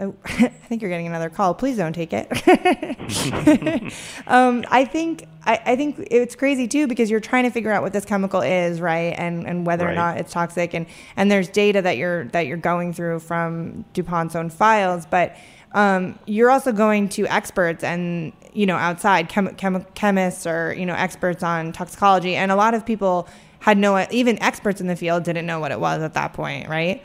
oh, 0.00 0.14
I 0.24 0.48
think 0.48 0.82
you're 0.82 0.90
getting 0.90 1.06
another 1.06 1.30
call. 1.30 1.54
Please 1.54 1.76
don't 1.76 1.92
take 1.92 2.12
it. 2.12 2.26
um, 4.26 4.64
I 4.70 4.84
think 4.84 5.26
I, 5.44 5.60
I, 5.64 5.76
think 5.76 6.06
it's 6.10 6.36
crazy 6.36 6.68
too 6.68 6.86
because 6.86 7.10
you're 7.10 7.20
trying 7.20 7.44
to 7.44 7.50
figure 7.50 7.72
out 7.72 7.82
what 7.82 7.92
this 7.92 8.04
chemical 8.04 8.40
is, 8.40 8.80
right? 8.80 9.14
And 9.18 9.46
and 9.46 9.66
whether 9.66 9.84
right. 9.84 9.92
or 9.92 9.96
not 9.96 10.18
it's 10.18 10.32
toxic. 10.32 10.74
And 10.74 10.86
and 11.16 11.30
there's 11.30 11.48
data 11.48 11.82
that 11.82 11.96
you're 11.96 12.26
that 12.26 12.46
you're 12.46 12.56
going 12.56 12.92
through 12.92 13.20
from 13.20 13.84
DuPont's 13.94 14.36
own 14.36 14.50
files, 14.50 15.06
but 15.06 15.36
um, 15.76 16.18
you're 16.26 16.50
also 16.50 16.72
going 16.72 17.08
to 17.10 17.26
experts 17.26 17.84
and 17.84 18.32
you 18.54 18.64
know 18.66 18.76
outside 18.76 19.28
chem- 19.28 19.54
chem- 19.56 19.84
chemists 19.94 20.46
or 20.46 20.74
you 20.74 20.86
know 20.86 20.94
experts 20.94 21.42
on 21.42 21.70
toxicology, 21.72 22.34
and 22.34 22.50
a 22.50 22.56
lot 22.56 22.74
of 22.74 22.84
people 22.84 23.28
had 23.60 23.76
no 23.76 24.06
even 24.10 24.42
experts 24.42 24.80
in 24.80 24.86
the 24.86 24.96
field 24.96 25.22
didn't 25.22 25.46
know 25.46 25.60
what 25.60 25.70
it 25.70 25.78
was 25.78 26.02
at 26.02 26.14
that 26.14 26.32
point, 26.32 26.68
right? 26.68 27.02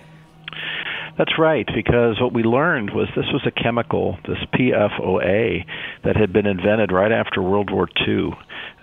That's 1.18 1.38
right, 1.38 1.68
because 1.76 2.22
what 2.22 2.34
we 2.34 2.44
learned 2.44 2.92
was 2.96 3.10
this 3.16 3.26
was 3.34 3.42
a 3.46 3.52
chemical, 3.52 4.18
this 4.26 4.38
PFOA, 4.56 5.66
that 6.06 6.16
had 6.16 6.32
been 6.32 6.48
invented 6.48 6.92
right 6.92 7.12
after 7.12 7.42
World 7.42 7.70
War 7.70 7.90
II 8.08 8.32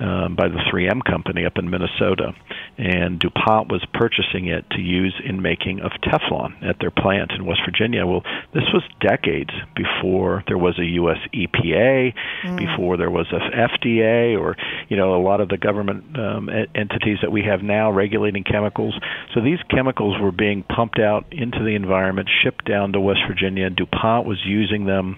um, 0.01 0.37
by 0.37 0.49
the 0.49 0.59
3M 0.73 1.05
company 1.05 1.45
up 1.45 1.59
in 1.59 1.71
Minnesota, 1.71 2.33
and 2.77 3.19
DuPont 3.19 3.71
was 3.71 3.85
purchasing 3.93 4.47
it 4.47 4.65
to 4.71 4.81
use 4.81 5.15
in 5.25 5.43
making 5.43 5.81
of 5.81 5.93
Teflon 6.03 6.63
at 6.63 6.77
their 6.81 6.91
plant 6.91 7.33
in 7.33 7.45
West 7.45 7.61
Virginia. 7.65 8.07
Well, 8.07 8.23
this 8.55 8.65
was 8.73 8.83
decades 9.01 9.51
before 9.75 10.45
there 10.47 10.59
was 10.59 10.79
a 10.79 10.85
U.S. 10.85 11.19
EPA, 11.35 12.15
mm. 12.45 12.57
before 12.57 12.97
there 12.97 13.11
was 13.11 13.27
a 13.33 13.41
FDA, 13.57 14.39
or 14.39 14.57
you 14.89 14.97
know 14.97 15.15
a 15.15 15.23
lot 15.23 15.41
of 15.41 15.49
the 15.49 15.59
government 15.59 16.17
um, 16.19 16.49
entities 16.75 17.19
that 17.23 17.33
we 17.33 17.43
have 17.43 17.63
now 17.63 17.91
regulating 17.91 18.45
chemicals. 18.45 18.95
So 19.35 19.41
these 19.41 19.59
chemicals 19.71 20.21
were 20.21 20.33
being 20.33 20.63
pumped 20.63 20.99
out 20.99 21.27
into 21.33 21.65
the 21.65 21.75
environment, 21.75 22.29
shipped 22.43 22.65
down 22.65 22.93
to 22.93 23.01
West 23.01 23.21
Virginia. 23.29 23.71
DuPont 23.71 24.27
was 24.27 24.39
using 24.47 24.87
them 24.87 25.17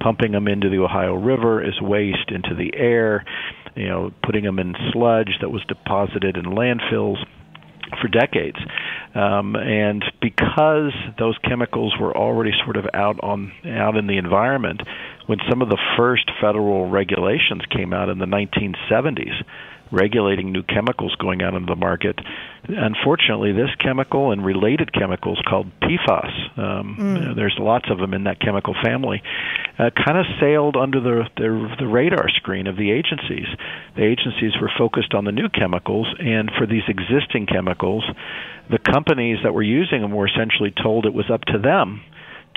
pumping 0.00 0.32
them 0.32 0.48
into 0.48 0.70
the 0.70 0.78
Ohio 0.78 1.14
River 1.14 1.62
as 1.62 1.78
waste 1.80 2.30
into 2.30 2.54
the 2.54 2.74
air 2.74 3.24
you 3.76 3.88
know, 3.88 4.12
putting 4.24 4.44
them 4.44 4.58
in 4.58 4.74
sludge 4.92 5.38
that 5.40 5.50
was 5.50 5.62
deposited 5.68 6.36
in 6.36 6.44
landfills 6.44 7.18
for 8.00 8.08
decades. 8.08 8.58
Um, 9.14 9.56
and 9.56 10.04
because 10.20 10.92
those 11.18 11.36
chemicals 11.38 11.94
were 12.00 12.16
already 12.16 12.52
sort 12.64 12.76
of 12.76 12.86
out 12.94 13.18
on 13.22 13.52
out 13.66 13.96
in 13.96 14.06
the 14.06 14.18
environment, 14.18 14.82
when 15.26 15.38
some 15.48 15.62
of 15.62 15.68
the 15.68 15.78
first 15.96 16.30
federal 16.40 16.88
regulations 16.88 17.62
came 17.70 17.92
out 17.92 18.08
in 18.08 18.18
the 18.18 18.26
1970s, 18.26 19.34
regulating 19.92 20.52
new 20.52 20.62
chemicals 20.62 21.14
going 21.16 21.42
out 21.42 21.54
into 21.54 21.66
the 21.66 21.76
market. 21.76 22.18
Unfortunately, 22.68 23.52
this 23.52 23.70
chemical 23.78 24.32
and 24.32 24.44
related 24.44 24.92
chemicals 24.92 25.40
called 25.48 25.66
PFAS, 25.80 26.58
um, 26.58 26.96
mm. 26.98 27.36
there's 27.36 27.56
lots 27.58 27.86
of 27.90 27.98
them 27.98 28.14
in 28.14 28.24
that 28.24 28.40
chemical 28.40 28.74
family, 28.84 29.22
uh, 29.78 29.90
kind 29.90 30.18
of 30.18 30.26
sailed 30.40 30.76
under 30.76 31.00
the, 31.00 31.24
the 31.36 31.76
the 31.78 31.86
radar 31.86 32.28
screen 32.28 32.66
of 32.66 32.76
the 32.76 32.90
agencies. 32.90 33.46
The 33.96 34.04
agencies 34.04 34.52
were 34.60 34.70
focused 34.78 35.14
on 35.14 35.24
the 35.24 35.32
new 35.32 35.48
chemicals, 35.48 36.06
and 36.18 36.50
for 36.56 36.66
these 36.66 36.84
existing 36.86 37.46
chemicals, 37.46 38.04
the 38.70 38.78
companies 38.78 39.38
that 39.42 39.52
were 39.52 39.62
using 39.62 40.02
them 40.02 40.12
were 40.12 40.28
essentially 40.28 40.72
told 40.82 41.06
it 41.06 41.14
was 41.14 41.30
up 41.30 41.42
to 41.46 41.58
them 41.58 42.02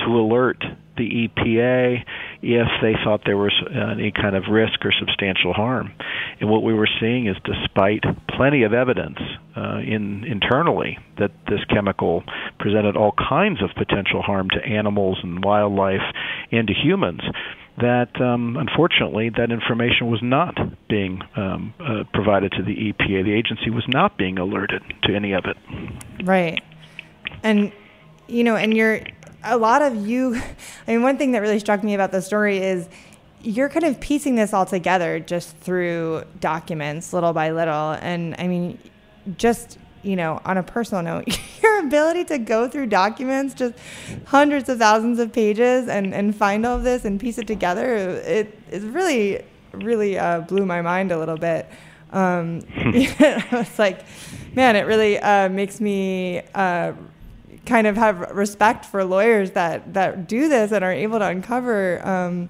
to 0.06 0.20
alert 0.20 0.64
the 0.98 1.28
EPA 1.28 2.04
if 2.42 2.68
they 2.82 2.94
thought 3.04 3.22
there 3.26 3.38
was 3.38 3.54
any 3.72 4.12
kind 4.12 4.36
of 4.36 4.44
risk 4.50 4.86
or 4.86 4.92
substantial 5.00 5.54
harm. 5.54 5.92
And 6.40 6.50
what 6.50 6.64
we 6.64 6.74
were 6.74 6.90
seeing 7.00 7.28
is, 7.28 7.36
despite 7.44 8.04
plenty 8.30 8.64
of 8.64 8.74
evidence 8.74 9.18
uh, 9.56 9.78
in 9.78 10.24
internally 10.24 11.00
that 11.18 11.32
this 11.48 11.64
chemical 11.70 12.24
presented 12.60 12.96
all 12.96 13.14
kinds 13.14 13.62
of 13.64 13.70
potential 13.76 14.22
harm 14.22 14.50
to 14.52 14.64
animals 14.64 15.20
and 15.24 15.44
wildlife 15.44 16.04
and 16.52 16.68
to 16.68 16.74
humans, 16.74 17.22
that 17.78 18.22
um, 18.22 18.56
unfortunately 18.58 19.30
that 19.30 19.52
information 19.52 20.08
was 20.08 20.20
not 20.22 20.56
being 20.88 21.22
um, 21.36 21.74
uh, 21.80 22.04
provided 22.14 22.52
to 22.52 22.64
the 22.64 22.76
EPA. 22.76 23.24
The 23.24 23.34
agency 23.34 23.72
was 23.72 23.86
not 23.88 24.18
being 24.18 24.38
alerted 24.38 24.84
to 25.04 25.16
any 25.16 25.34
of 25.34 25.46
it. 25.46 25.58
Right, 26.24 26.62
and 27.42 27.72
you 28.28 28.44
know, 28.44 28.56
and 28.56 28.76
you're 28.76 29.02
a 29.44 29.58
lot 29.58 29.82
of 29.82 30.08
you, 30.08 30.36
I 30.88 30.92
mean, 30.92 31.02
one 31.02 31.18
thing 31.18 31.32
that 31.34 31.40
really 31.40 31.60
struck 31.60 31.84
me 31.84 31.94
about 31.94 32.12
the 32.12 32.22
story 32.22 32.58
is 32.58 32.88
you're 33.42 33.70
kind 33.70 33.86
of 33.86 34.00
piecing 34.00 34.36
this 34.36 34.54
all 34.54 34.66
together 34.66 35.20
just 35.20 35.56
through 35.58 36.24
documents 36.40 37.14
little 37.14 37.34
by 37.34 37.52
little. 37.52 37.92
And 38.02 38.36
I 38.40 38.48
mean, 38.48 38.80
just, 39.38 39.78
you 40.02 40.16
know, 40.16 40.42
on 40.46 40.58
a 40.58 40.64
personal 40.64 41.04
note, 41.04 41.38
your 41.62 41.80
ability 41.80 42.26
to 42.26 42.38
go 42.38 42.68
through 42.70 42.88
documents, 42.88 43.54
just 43.54 43.76
hundreds 44.26 44.70
of 44.70 44.80
thousands 44.80 45.20
of 45.20 45.34
pages 45.34 45.88
and, 45.88 46.14
and 46.14 46.36
find 46.36 46.66
all 46.66 46.78
of 46.78 46.84
this 46.84 47.04
and 47.06 47.20
piece 47.20 47.38
it 47.38 47.48
together, 47.48 47.96
it, 47.96 48.58
really, 48.72 49.44
really 49.74 50.18
uh, 50.18 50.42
blew 50.42 50.66
my 50.66 50.82
mind 50.82 51.12
a 51.12 51.20
little 51.20 51.38
bit. 51.38 51.70
Um, 52.12 52.62
I 52.76 53.46
was 53.52 53.78
like, 53.80 54.06
man, 54.54 54.76
it 54.76 54.86
really 54.86 55.20
uh, 55.20 55.50
makes 55.50 55.82
me 55.82 56.44
uh, 56.54 56.94
kind 57.66 57.88
of 57.88 57.96
have 57.96 58.20
respect 58.32 58.86
for 58.86 59.04
lawyers 59.04 59.52
that 59.52 59.94
that 59.94 60.28
do 60.28 60.50
this 60.50 60.72
and 60.72 60.84
are 60.84 60.92
able 60.92 61.20
to 61.20 61.26
uncover 61.26 62.06
um, 62.06 62.50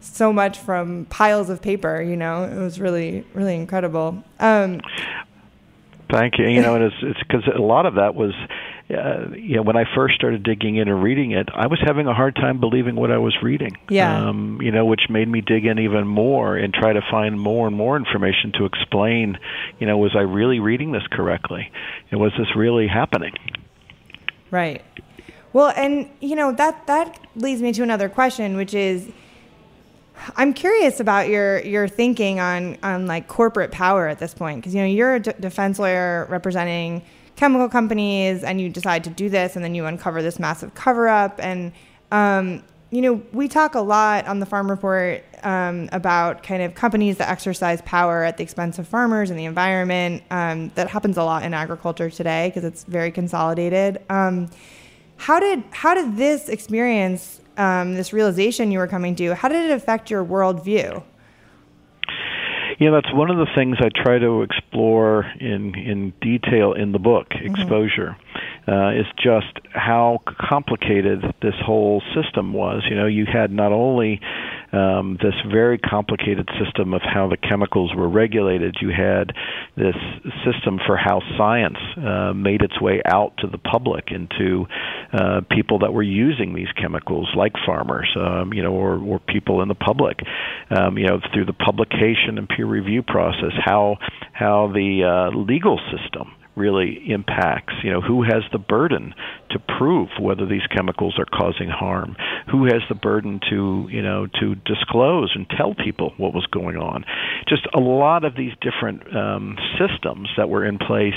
so 0.00 0.32
much 0.32 0.58
from 0.58 1.04
piles 1.06 1.50
of 1.50 1.62
paper. 1.62 2.00
You 2.02 2.16
know, 2.16 2.44
it 2.44 2.56
was 2.56 2.80
really 2.80 3.24
really 3.34 3.54
incredible. 3.54 4.22
Um, 4.38 4.80
Thank 6.10 6.38
you. 6.38 6.48
You 6.48 6.62
know, 6.62 6.74
it's 6.76 6.96
it's 7.02 7.20
because 7.20 7.46
a 7.54 7.60
lot 7.60 7.84
of 7.86 7.96
that 7.96 8.14
was 8.14 8.32
uh, 8.90 9.28
you 9.34 9.56
know, 9.56 9.62
when 9.62 9.76
I 9.76 9.84
first 9.94 10.14
started 10.14 10.42
digging 10.42 10.76
in 10.76 10.88
and 10.88 11.02
reading 11.02 11.32
it, 11.32 11.48
I 11.54 11.66
was 11.66 11.78
having 11.84 12.06
a 12.06 12.14
hard 12.14 12.34
time 12.34 12.58
believing 12.58 12.96
what 12.96 13.10
I 13.10 13.18
was 13.18 13.36
reading. 13.42 13.76
Yeah. 13.90 14.28
Um, 14.28 14.60
you 14.62 14.70
know, 14.70 14.86
which 14.86 15.02
made 15.10 15.28
me 15.28 15.42
dig 15.42 15.66
in 15.66 15.78
even 15.78 16.06
more 16.06 16.56
and 16.56 16.72
try 16.72 16.94
to 16.94 17.02
find 17.10 17.38
more 17.38 17.66
and 17.66 17.76
more 17.76 17.96
information 17.96 18.52
to 18.52 18.64
explain, 18.64 19.38
you 19.78 19.86
know, 19.86 19.98
was 19.98 20.16
I 20.16 20.22
really 20.22 20.58
reading 20.58 20.92
this 20.92 21.06
correctly? 21.10 21.70
And 22.10 22.18
was 22.18 22.32
this 22.38 22.56
really 22.56 22.88
happening? 22.88 23.34
Right. 24.50 24.82
Well, 25.52 25.72
and 25.76 26.10
you 26.20 26.36
know 26.36 26.52
that 26.52 26.86
that 26.86 27.18
leads 27.36 27.62
me 27.62 27.72
to 27.72 27.82
another 27.82 28.08
question, 28.08 28.56
which 28.56 28.74
is, 28.74 29.08
I'm 30.36 30.52
curious 30.52 31.00
about 31.00 31.28
your 31.28 31.60
your 31.60 31.88
thinking 31.88 32.38
on 32.40 32.76
on 32.82 33.06
like 33.06 33.28
corporate 33.28 33.72
power 33.72 34.08
at 34.08 34.18
this 34.18 34.34
point, 34.34 34.58
because 34.58 34.74
you 34.74 34.80
know 34.80 34.86
you're 34.86 35.14
a 35.16 35.20
d- 35.20 35.32
defense 35.40 35.78
lawyer 35.78 36.26
representing 36.28 37.02
chemical 37.36 37.68
companies, 37.68 38.42
and 38.42 38.60
you 38.60 38.68
decide 38.68 39.04
to 39.04 39.10
do 39.10 39.28
this, 39.28 39.56
and 39.56 39.64
then 39.64 39.74
you 39.74 39.86
uncover 39.86 40.22
this 40.22 40.38
massive 40.38 40.74
cover 40.74 41.08
up, 41.08 41.38
and 41.42 41.72
um, 42.12 42.62
you 42.90 43.00
know 43.00 43.22
we 43.32 43.48
talk 43.48 43.74
a 43.74 43.80
lot 43.80 44.26
on 44.26 44.40
the 44.40 44.46
Farm 44.46 44.70
Report 44.70 45.24
um, 45.44 45.88
about 45.92 46.42
kind 46.42 46.62
of 46.62 46.74
companies 46.74 47.18
that 47.18 47.28
exercise 47.28 47.82
power 47.82 48.24
at 48.24 48.36
the 48.36 48.42
expense 48.42 48.78
of 48.78 48.86
farmers 48.86 49.30
and 49.30 49.38
the 49.38 49.44
environment. 49.44 50.22
Um, 50.30 50.70
that 50.74 50.88
happens 50.88 51.16
a 51.16 51.24
lot 51.24 51.44
in 51.44 51.54
agriculture 51.54 52.10
today 52.10 52.48
because 52.48 52.64
it's 52.64 52.84
very 52.84 53.10
consolidated. 53.10 54.00
Um, 54.10 54.48
how 55.16 55.40
did 55.40 55.64
how 55.70 55.94
did 55.94 56.16
this 56.16 56.48
experience, 56.48 57.40
um, 57.56 57.94
this 57.94 58.12
realization 58.12 58.70
you 58.70 58.78
were 58.78 58.86
coming 58.86 59.14
to, 59.16 59.34
how 59.34 59.48
did 59.48 59.70
it 59.70 59.74
affect 59.74 60.10
your 60.10 60.24
worldview? 60.24 61.02
You 62.78 62.90
know, 62.90 63.00
that's 63.00 63.12
one 63.12 63.28
of 63.28 63.38
the 63.38 63.48
things 63.56 63.78
I 63.80 63.88
try 63.88 64.18
to 64.20 64.42
explore 64.42 65.24
in 65.40 65.74
in 65.74 66.12
detail 66.20 66.72
in 66.72 66.92
the 66.92 66.98
book, 66.98 67.28
mm-hmm. 67.30 67.54
Exposure. 67.54 68.16
Uh, 68.68 68.90
is 68.90 69.06
just 69.16 69.60
how 69.70 70.20
complicated 70.38 71.22
this 71.40 71.54
whole 71.64 72.02
system 72.14 72.52
was. 72.52 72.82
You 72.86 72.96
know, 72.96 73.06
you 73.06 73.24
had 73.24 73.50
not 73.50 73.72
only 73.72 74.20
um, 74.72 75.18
this 75.22 75.34
very 75.50 75.78
complicated 75.78 76.48
system 76.62 76.94
of 76.94 77.02
how 77.02 77.28
the 77.28 77.36
chemicals 77.36 77.94
were 77.94 78.08
regulated. 78.08 78.76
You 78.80 78.90
had 78.90 79.32
this 79.76 79.96
system 80.44 80.78
for 80.86 80.96
how 80.96 81.20
science 81.36 81.78
uh, 81.96 82.32
made 82.34 82.62
its 82.62 82.80
way 82.80 83.00
out 83.04 83.34
to 83.38 83.46
the 83.46 83.58
public 83.58 84.06
and 84.08 84.30
to 84.38 84.66
uh, 85.12 85.40
people 85.50 85.80
that 85.80 85.92
were 85.92 86.02
using 86.02 86.54
these 86.54 86.70
chemicals, 86.80 87.28
like 87.36 87.52
farmers, 87.64 88.08
um, 88.20 88.52
you 88.52 88.62
know, 88.62 88.72
or, 88.72 88.98
or 88.98 89.18
people 89.18 89.62
in 89.62 89.68
the 89.68 89.74
public, 89.74 90.18
um, 90.70 90.98
you 90.98 91.06
know, 91.06 91.20
through 91.32 91.46
the 91.46 91.52
publication 91.52 92.36
and 92.36 92.48
peer 92.48 92.66
review 92.66 93.02
process. 93.02 93.52
How 93.64 93.96
how 94.32 94.70
the 94.72 95.30
uh, 95.32 95.36
legal 95.36 95.80
system 95.90 96.32
really 96.58 97.00
impacts. 97.08 97.74
You 97.82 97.92
know, 97.92 98.00
who 98.00 98.22
has 98.22 98.42
the 98.52 98.58
burden 98.58 99.14
to 99.50 99.58
prove 99.78 100.08
whether 100.20 100.46
these 100.46 100.66
chemicals 100.74 101.18
are 101.18 101.24
causing 101.24 101.68
harm? 101.68 102.16
Who 102.50 102.64
has 102.64 102.82
the 102.88 102.94
burden 102.94 103.40
to, 103.50 103.88
you 103.90 104.02
know, 104.02 104.26
to 104.40 104.54
disclose 104.54 105.32
and 105.34 105.46
tell 105.56 105.74
people 105.74 106.12
what 106.16 106.34
was 106.34 106.46
going 106.46 106.76
on? 106.76 107.04
Just 107.48 107.66
a 107.74 107.80
lot 107.80 108.24
of 108.24 108.34
these 108.36 108.52
different 108.60 109.14
um, 109.14 109.56
systems 109.78 110.28
that 110.36 110.48
were 110.48 110.66
in 110.66 110.78
place 110.78 111.14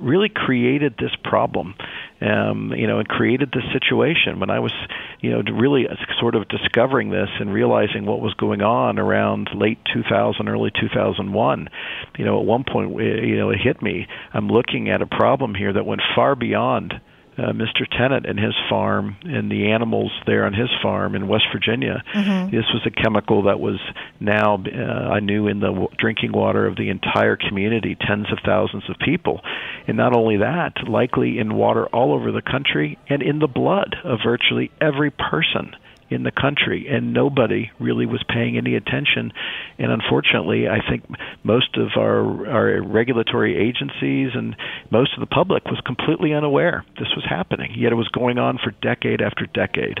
really 0.00 0.28
created 0.28 0.94
this 0.98 1.12
problem, 1.22 1.74
um, 2.20 2.72
you 2.76 2.86
know, 2.86 2.98
and 2.98 3.08
created 3.08 3.50
this 3.52 3.64
situation. 3.72 4.40
When 4.40 4.50
I 4.50 4.60
was, 4.60 4.72
you 5.20 5.30
know, 5.30 5.42
really 5.52 5.86
sort 6.18 6.34
of 6.34 6.48
discovering 6.48 7.10
this 7.10 7.28
and 7.40 7.52
realizing 7.52 8.06
what 8.06 8.20
was 8.20 8.34
going 8.34 8.62
on 8.62 8.98
around 8.98 9.50
late 9.54 9.78
2000, 9.92 10.48
early 10.48 10.70
2001, 10.80 11.68
you 12.18 12.24
know, 12.24 12.40
at 12.40 12.46
one 12.46 12.64
point, 12.64 12.92
you 12.98 13.36
know, 13.36 13.50
it 13.50 13.58
hit 13.60 13.82
me. 13.82 14.06
I'm 14.32 14.48
looking 14.48 14.90
at 14.90 15.02
a 15.02 15.06
problem 15.06 15.54
here 15.54 15.72
that 15.72 15.86
went 15.86 16.02
far 16.14 16.34
beyond 16.34 16.94
uh, 17.36 17.52
Mr. 17.52 17.86
Tennant 17.90 18.26
and 18.26 18.38
his 18.38 18.54
farm 18.68 19.16
and 19.24 19.50
the 19.50 19.70
animals 19.72 20.12
there 20.26 20.44
on 20.44 20.52
his 20.52 20.68
farm 20.82 21.14
in 21.14 21.28
West 21.28 21.44
Virginia. 21.52 22.02
Mm-hmm. 22.14 22.54
This 22.54 22.64
was 22.72 22.86
a 22.86 22.90
chemical 22.90 23.44
that 23.44 23.60
was 23.60 23.80
now, 24.20 24.56
uh, 24.56 25.10
I 25.10 25.20
knew, 25.20 25.48
in 25.48 25.60
the 25.60 25.68
w- 25.68 25.88
drinking 25.98 26.32
water 26.32 26.66
of 26.66 26.76
the 26.76 26.90
entire 26.90 27.36
community, 27.36 27.96
tens 28.00 28.26
of 28.30 28.38
thousands 28.44 28.84
of 28.88 28.96
people. 28.98 29.40
And 29.86 29.96
not 29.96 30.14
only 30.14 30.38
that, 30.38 30.88
likely 30.88 31.38
in 31.38 31.54
water 31.54 31.86
all 31.86 32.12
over 32.14 32.30
the 32.30 32.42
country 32.42 32.98
and 33.08 33.22
in 33.22 33.38
the 33.38 33.48
blood 33.48 33.96
of 34.04 34.20
virtually 34.24 34.70
every 34.80 35.10
person 35.10 35.74
in 36.10 36.22
the 36.22 36.30
country, 36.30 36.86
and 36.88 37.12
nobody 37.12 37.70
really 37.80 38.06
was 38.06 38.22
paying 38.28 38.56
any 38.56 38.74
attention. 38.76 39.32
And 39.78 39.90
unfortunately, 39.90 40.68
I 40.68 40.78
think 40.88 41.04
most 41.42 41.76
of 41.76 41.88
our 41.96 42.46
our 42.48 42.82
regulatory 42.82 43.56
agencies 43.56 44.30
and 44.34 44.56
most 44.90 45.14
of 45.14 45.20
the 45.20 45.26
public 45.26 45.64
was 45.66 45.80
completely 45.84 46.32
unaware 46.32 46.84
this 46.98 47.08
was 47.14 47.24
happening. 47.28 47.72
Yet 47.76 47.92
it 47.92 47.96
was 47.96 48.08
going 48.08 48.38
on 48.38 48.58
for 48.62 48.70
decade 48.82 49.20
after 49.20 49.46
decade. 49.46 49.98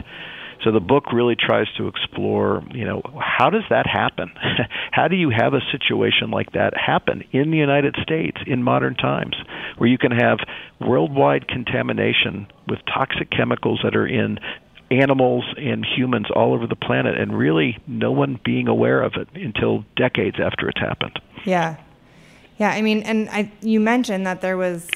So 0.62 0.72
the 0.72 0.80
book 0.80 1.12
really 1.12 1.36
tries 1.36 1.66
to 1.76 1.88
explore, 1.88 2.62
you 2.72 2.86
know, 2.86 3.02
how 3.20 3.50
does 3.50 3.64
that 3.68 3.86
happen? 3.86 4.32
how 4.92 5.08
do 5.08 5.16
you 5.16 5.30
have 5.30 5.52
a 5.52 5.60
situation 5.70 6.30
like 6.30 6.52
that 6.52 6.72
happen 6.74 7.22
in 7.32 7.50
the 7.50 7.58
United 7.58 7.96
States 8.02 8.38
in 8.46 8.62
modern 8.62 8.94
times, 8.94 9.36
where 9.76 9.88
you 9.88 9.98
can 9.98 10.12
have 10.12 10.38
worldwide 10.80 11.48
contamination 11.48 12.46
with 12.66 12.78
toxic 12.86 13.30
chemicals 13.30 13.80
that 13.84 13.94
are 13.94 14.06
in 14.06 14.38
animals 15.00 15.44
and 15.56 15.84
humans 15.84 16.26
all 16.34 16.54
over 16.54 16.66
the 16.66 16.76
planet, 16.76 17.18
and 17.18 17.36
really 17.36 17.78
no 17.86 18.12
one 18.12 18.40
being 18.44 18.68
aware 18.68 19.02
of 19.02 19.14
it 19.14 19.28
until 19.34 19.84
decades 19.96 20.36
after 20.40 20.68
it's 20.68 20.80
happened. 20.80 21.20
Yeah, 21.44 21.76
yeah. 22.58 22.70
I 22.70 22.82
mean, 22.82 23.02
and 23.02 23.28
I, 23.30 23.52
you 23.60 23.80
mentioned 23.80 24.26
that 24.26 24.40
there 24.40 24.56
was 24.56 24.88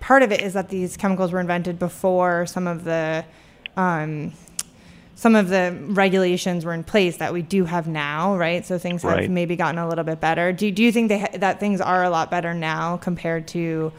part 0.00 0.22
of 0.22 0.32
it 0.32 0.40
is 0.40 0.52
that 0.54 0.68
these 0.68 0.96
chemicals 0.96 1.32
were 1.32 1.40
invented 1.40 1.78
before 1.78 2.46
some 2.46 2.66
of 2.66 2.84
the 2.84 3.24
um, 3.76 4.32
some 5.14 5.34
of 5.34 5.48
the 5.48 5.76
regulations 5.88 6.64
were 6.64 6.74
in 6.74 6.84
place 6.84 7.16
that 7.16 7.32
we 7.32 7.40
do 7.40 7.64
have 7.64 7.88
now, 7.88 8.36
right? 8.36 8.66
So 8.66 8.78
things 8.78 9.02
have 9.02 9.12
right. 9.12 9.30
maybe 9.30 9.56
gotten 9.56 9.78
a 9.78 9.88
little 9.88 10.04
bit 10.04 10.20
better. 10.20 10.52
Do 10.52 10.70
do 10.70 10.82
you 10.82 10.92
think 10.92 11.08
they 11.08 11.20
ha- 11.20 11.36
that 11.38 11.60
things 11.60 11.80
are 11.80 12.04
a 12.04 12.10
lot 12.10 12.30
better 12.30 12.54
now 12.54 12.98
compared 12.98 13.48
to 13.48 13.92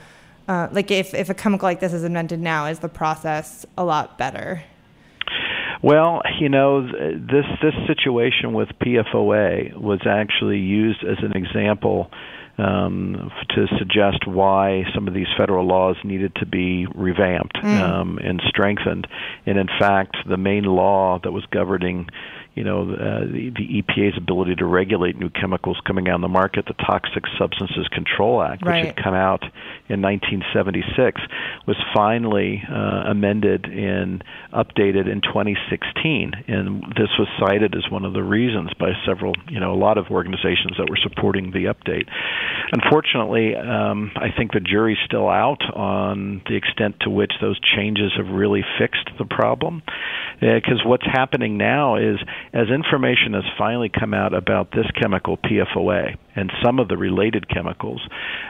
uh, 0.47 0.67
like 0.71 0.91
if 0.91 1.13
if 1.13 1.29
a 1.29 1.33
chemical 1.33 1.67
like 1.67 1.79
this 1.79 1.93
is 1.93 2.03
invented 2.03 2.39
now, 2.39 2.67
is 2.67 2.79
the 2.79 2.89
process 2.89 3.65
a 3.77 3.83
lot 3.83 4.17
better? 4.17 4.63
Well, 5.81 6.21
you 6.39 6.49
know, 6.49 6.81
this 6.87 7.45
this 7.61 7.73
situation 7.87 8.53
with 8.53 8.69
PFOA 8.81 9.79
was 9.79 9.99
actually 10.05 10.59
used 10.59 11.03
as 11.03 11.17
an 11.21 11.33
example 11.35 12.11
um, 12.57 13.31
to 13.49 13.67
suggest 13.77 14.25
why 14.25 14.83
some 14.95 15.07
of 15.07 15.13
these 15.13 15.27
federal 15.37 15.65
laws 15.65 15.95
needed 16.03 16.33
to 16.35 16.45
be 16.45 16.87
revamped 16.95 17.55
mm. 17.55 17.79
um, 17.79 18.17
and 18.17 18.41
strengthened. 18.47 19.07
And 19.45 19.59
in 19.59 19.67
fact, 19.79 20.17
the 20.27 20.37
main 20.37 20.63
law 20.63 21.19
that 21.23 21.31
was 21.31 21.45
governing 21.51 22.07
you 22.57 22.63
know, 22.63 22.89
uh, 22.89 23.19
the, 23.21 23.53
the 23.53 23.83
EPA's 23.83 24.17
ability 24.17 24.55
to 24.55 24.65
regulate 24.65 25.15
new 25.15 25.29
chemicals 25.29 25.77
coming 25.85 26.09
on 26.09 26.21
the 26.21 26.27
market, 26.27 26.65
the 26.65 26.73
Toxic 26.73 27.23
Substances 27.37 27.87
Control 27.89 28.41
Act, 28.41 28.65
which 28.65 28.87
had 28.87 28.95
come 28.95 29.13
out 29.13 29.43
in 29.87 30.01
1976, 30.01 31.21
was 31.67 31.77
finally 31.93 32.63
uh, 32.67 33.11
amended 33.11 33.65
and 33.65 34.23
updated 34.51 35.05
in 35.05 35.21
2016. 35.21 36.31
And 36.47 36.81
this 36.97 37.13
was 37.19 37.27
cited 37.39 37.75
as 37.75 37.91
one 37.91 38.05
of 38.05 38.13
the 38.13 38.23
reasons 38.23 38.73
by 38.79 38.93
several, 39.05 39.33
you 39.49 39.59
know, 39.59 39.71
a 39.71 39.77
lot 39.77 39.99
of 39.99 40.07
organizations 40.09 40.77
that 40.79 40.89
were 40.89 40.97
supporting 40.97 41.51
the 41.51 41.65
update. 41.65 42.09
Unfortunately, 42.73 43.55
um, 43.55 44.09
I 44.15 44.35
think 44.35 44.53
the 44.53 44.61
jury's 44.61 44.97
still 45.05 45.29
out 45.29 45.61
on 45.75 46.41
the 46.49 46.55
extent 46.55 46.95
to 47.01 47.11
which 47.11 47.33
those 47.39 47.59
changes 47.77 48.13
have 48.17 48.33
really 48.33 48.65
fixed 48.79 49.11
the 49.19 49.25
problem. 49.25 49.83
Because 50.39 50.81
uh, 50.83 50.89
what's 50.89 51.05
happening 51.05 51.57
now 51.57 51.97
is 51.97 52.17
as 52.53 52.69
information 52.69 53.33
has 53.33 53.43
finally 53.57 53.89
come 53.89 54.13
out 54.13 54.33
about 54.33 54.71
this 54.71 54.85
chemical 54.99 55.37
PFOA 55.37 56.17
and 56.35 56.51
some 56.63 56.79
of 56.79 56.87
the 56.87 56.97
related 56.97 57.49
chemicals, 57.49 58.01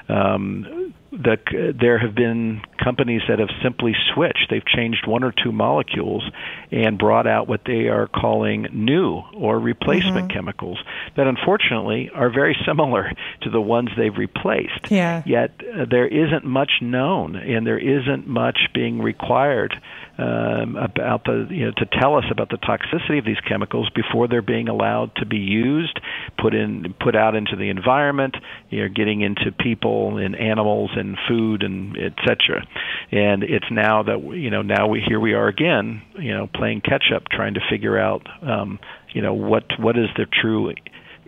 um, 0.09 0.93
that 1.11 1.41
uh, 1.47 1.71
there 1.79 1.97
have 1.97 2.13
been 2.13 2.61
companies 2.83 3.21
that 3.29 3.39
have 3.39 3.49
simply 3.63 3.93
switched. 4.13 4.47
They've 4.49 4.65
changed 4.65 5.07
one 5.07 5.23
or 5.23 5.31
two 5.31 5.51
molecules 5.51 6.23
and 6.71 6.97
brought 6.97 7.27
out 7.27 7.47
what 7.47 7.61
they 7.65 7.87
are 7.87 8.07
calling 8.07 8.67
new 8.71 9.23
or 9.33 9.59
replacement 9.59 10.27
mm-hmm. 10.27 10.37
chemicals 10.37 10.79
that 11.15 11.27
unfortunately 11.27 12.09
are 12.13 12.29
very 12.29 12.57
similar 12.65 13.11
to 13.41 13.49
the 13.49 13.61
ones 13.61 13.89
they've 13.97 14.17
replaced. 14.17 14.91
Yeah. 14.91 15.23
Yet 15.25 15.51
uh, 15.61 15.85
there 15.89 16.07
isn't 16.07 16.45
much 16.45 16.71
known 16.81 17.35
and 17.35 17.65
there 17.65 17.79
isn't 17.79 18.27
much 18.27 18.59
being 18.73 19.01
required 19.01 19.79
um, 20.17 20.75
about 20.77 21.25
the 21.25 21.47
you 21.49 21.65
know 21.65 21.71
to 21.77 21.85
tell 21.99 22.15
us 22.15 22.25
about 22.31 22.49
the 22.49 22.57
toxicity 22.57 23.19
of 23.19 23.25
these 23.25 23.39
chemicals 23.47 23.89
before 23.93 24.27
they're 24.27 24.41
being 24.41 24.67
allowed 24.67 25.15
to 25.17 25.25
be 25.25 25.37
used, 25.37 25.99
put 26.39 26.55
in 26.55 26.95
put 26.99 27.15
out 27.15 27.35
into 27.35 27.55
the 27.55 27.69
environment. 27.69 28.35
You're 28.69 28.89
getting 28.89 29.21
into 29.21 29.51
people 29.51 30.17
and 30.17 30.35
animals 30.35 30.91
and 30.95 31.17
food 31.27 31.63
and 31.63 31.95
etc. 31.97 32.65
And 33.11 33.43
it's 33.43 33.69
now 33.69 34.03
that 34.03 34.19
you 34.33 34.49
know 34.49 34.63
now 34.63 34.87
we 34.87 35.03
here 35.07 35.19
we 35.19 35.33
are 35.33 35.47
again, 35.47 36.01
you 36.19 36.33
know, 36.33 36.47
playing 36.47 36.81
catch 36.81 37.11
up, 37.15 37.23
trying 37.29 37.53
to 37.53 37.61
figure 37.69 37.97
out 37.97 38.25
um, 38.41 38.79
you 39.13 39.21
know 39.21 39.33
what 39.33 39.65
what 39.79 39.97
is 39.97 40.09
the 40.15 40.25
true 40.25 40.73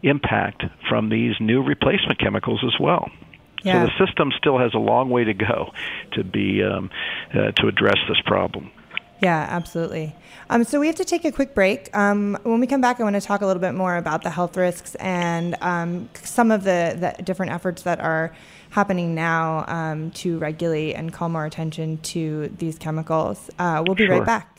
impact 0.01 0.63
from 0.87 1.09
these 1.09 1.35
new 1.39 1.61
replacement 1.61 2.19
chemicals 2.19 2.63
as 2.65 2.79
well. 2.79 3.11
Yeah. 3.63 3.85
So 3.85 3.91
the 3.91 4.05
system 4.05 4.31
still 4.37 4.57
has 4.57 4.73
a 4.73 4.79
long 4.79 5.09
way 5.09 5.25
to 5.25 5.33
go 5.33 5.73
to 6.13 6.23
be 6.23 6.63
um, 6.63 6.89
uh, 7.33 7.51
to 7.51 7.67
address 7.67 7.97
this 8.07 8.21
problem. 8.25 8.71
Yeah, 9.21 9.47
absolutely. 9.49 10.15
Um, 10.49 10.63
so 10.63 10.79
we 10.79 10.87
have 10.87 10.95
to 10.95 11.05
take 11.05 11.25
a 11.25 11.31
quick 11.31 11.53
break. 11.53 11.95
Um, 11.95 12.37
when 12.43 12.59
we 12.59 12.67
come 12.67 12.81
back, 12.81 12.99
I 12.99 13.03
want 13.03 13.15
to 13.15 13.21
talk 13.21 13.41
a 13.41 13.45
little 13.45 13.61
bit 13.61 13.73
more 13.73 13.97
about 13.97 14.23
the 14.23 14.29
health 14.29 14.55
risks 14.55 14.95
and 14.95 15.55
um, 15.61 16.09
some 16.23 16.51
of 16.51 16.63
the, 16.63 16.95
the, 17.17 17.23
different 17.23 17.51
efforts 17.51 17.83
that 17.83 17.99
are 17.99 18.33
happening 18.69 19.13
now 19.13 19.65
um, 19.67 20.11
to 20.11 20.37
regulate 20.39 20.93
and 20.93 21.11
call 21.11 21.27
more 21.27 21.45
attention 21.45 21.97
to 21.97 22.47
these 22.57 22.77
chemicals. 22.77 23.49
Uh, 23.59 23.83
we'll 23.85 23.95
be 23.95 24.05
sure. 24.05 24.17
right 24.17 24.25
back. 24.25 24.58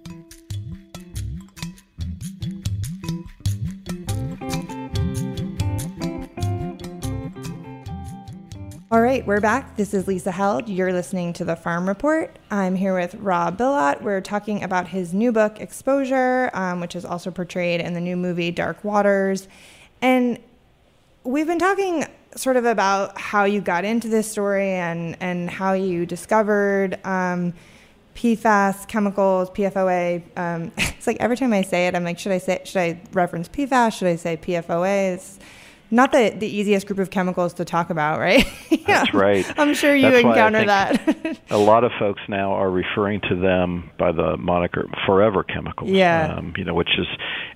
All 8.91 8.99
right, 9.01 9.25
we're 9.25 9.39
back. 9.39 9.77
This 9.77 9.93
is 9.93 10.05
Lisa 10.05 10.31
Held. 10.31 10.67
You're 10.67 10.91
listening 10.91 11.31
to 11.33 11.45
the 11.45 11.55
Farm 11.55 11.87
Report. 11.87 12.37
I'm 12.51 12.75
here 12.75 12.93
with 12.93 13.15
Rob 13.15 13.57
Bilott. 13.57 14.01
We're 14.01 14.19
talking 14.19 14.63
about 14.65 14.89
his 14.89 15.13
new 15.13 15.31
book, 15.31 15.61
Exposure, 15.61 16.51
um, 16.53 16.81
which 16.81 16.93
is 16.97 17.05
also 17.05 17.31
portrayed 17.31 17.79
in 17.79 17.93
the 17.93 18.01
new 18.01 18.17
movie 18.17 18.51
Dark 18.51 18.83
Waters. 18.83 19.47
And 20.01 20.39
we've 21.23 21.47
been 21.47 21.57
talking 21.57 22.05
sort 22.35 22.57
of 22.57 22.65
about 22.65 23.17
how 23.17 23.45
you 23.45 23.61
got 23.61 23.85
into 23.85 24.09
this 24.09 24.29
story 24.29 24.71
and, 24.71 25.15
and 25.21 25.49
how 25.49 25.71
you 25.71 26.05
discovered 26.05 26.99
um, 27.05 27.53
PFAS 28.17 28.89
chemicals, 28.89 29.49
PFOA. 29.51 30.21
Um, 30.35 30.73
it's 30.77 31.07
like 31.07 31.15
every 31.21 31.37
time 31.37 31.53
I 31.53 31.61
say 31.61 31.87
it, 31.87 31.95
I'm 31.95 32.03
like, 32.03 32.19
should 32.19 32.33
I 32.33 32.39
say 32.39 32.59
should 32.65 32.81
I 32.81 33.01
reference 33.13 33.47
PFAS? 33.47 33.97
Should 33.97 34.09
I 34.09 34.17
say 34.17 34.35
PFOA? 34.35 35.13
It's, 35.13 35.39
not 35.91 36.11
the, 36.11 36.29
the 36.37 36.47
easiest 36.47 36.87
group 36.87 36.99
of 36.99 37.09
chemicals 37.09 37.53
to 37.55 37.65
talk 37.65 37.89
about, 37.89 38.19
right? 38.19 38.45
yeah. 38.69 38.77
That's 38.87 39.13
right. 39.13 39.45
I'm 39.59 39.73
sure 39.73 39.95
you 39.95 40.09
That's 40.09 40.23
encounter 40.23 40.65
that. 40.65 41.39
a 41.49 41.57
lot 41.57 41.83
of 41.83 41.91
folks 41.99 42.21
now 42.29 42.53
are 42.53 42.69
referring 42.69 43.21
to 43.29 43.35
them 43.35 43.89
by 43.97 44.11
the 44.11 44.37
moniker 44.37 44.87
forever 45.05 45.43
chemicals. 45.43 45.89
Yeah. 45.91 46.35
Um, 46.37 46.53
you 46.57 46.63
know, 46.63 46.73
which 46.73 46.91
is 46.97 47.07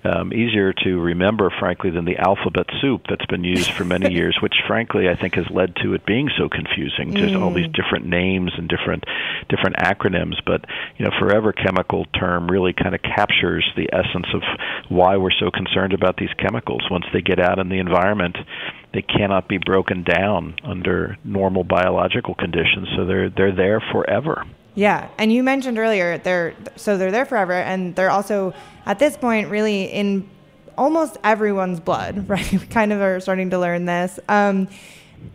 um, 0.04 0.32
easier 0.32 0.72
to 0.84 1.00
remember, 1.00 1.52
frankly, 1.58 1.90
than 1.90 2.04
the 2.04 2.16
alphabet 2.18 2.66
soup 2.80 3.02
that's 3.08 3.26
been 3.26 3.44
used 3.44 3.70
for 3.72 3.84
many 3.84 4.12
years, 4.18 4.36
which, 4.42 4.54
frankly, 4.66 5.08
I 5.08 5.16
think 5.16 5.34
has 5.34 5.46
led 5.50 5.74
to 5.82 5.94
it 5.94 6.04
being 6.06 6.28
so 6.38 6.48
confusing. 6.48 7.14
Just 7.14 7.26
Mm. 7.36 7.42
all 7.42 7.52
these 7.52 7.68
different 7.72 8.06
names 8.06 8.52
and 8.56 8.68
different 8.68 9.04
different 9.48 9.76
acronyms. 9.76 10.34
But 10.44 10.64
you 10.96 11.04
know, 11.04 11.10
forever 11.18 11.52
chemical 11.52 12.04
term 12.18 12.48
really 12.50 12.72
kind 12.72 12.94
of 12.94 13.02
captures 13.02 13.64
the 13.76 13.88
essence 13.92 14.26
of 14.34 14.42
why 14.88 15.16
we're 15.16 15.30
so 15.38 15.50
concerned 15.50 15.92
about 15.92 16.16
these 16.16 16.30
chemicals. 16.38 16.82
Once 16.90 17.04
they 17.12 17.20
get 17.20 17.38
out 17.38 17.58
in 17.58 17.68
the 17.68 17.78
environment, 17.78 18.25
they 18.92 19.02
cannot 19.02 19.48
be 19.48 19.58
broken 19.58 20.02
down 20.02 20.56
under 20.64 21.18
normal 21.24 21.64
biological 21.64 22.34
conditions. 22.34 22.88
So 22.96 23.04
they're 23.04 23.30
they're 23.30 23.54
there 23.54 23.80
forever. 23.92 24.44
Yeah, 24.74 25.08
and 25.18 25.32
you 25.32 25.42
mentioned 25.42 25.78
earlier 25.78 26.18
they're 26.18 26.54
so 26.76 26.96
they're 26.98 27.12
there 27.12 27.26
forever, 27.26 27.54
and 27.54 27.94
they're 27.94 28.10
also 28.10 28.54
at 28.84 28.98
this 28.98 29.16
point 29.16 29.50
really 29.50 29.84
in 29.84 30.28
almost 30.78 31.16
everyone's 31.24 31.80
blood, 31.80 32.28
right? 32.28 32.50
We 32.52 32.58
kind 32.58 32.92
of 32.92 33.00
are 33.00 33.20
starting 33.20 33.50
to 33.50 33.58
learn 33.58 33.84
this. 33.84 34.18
Um, 34.28 34.68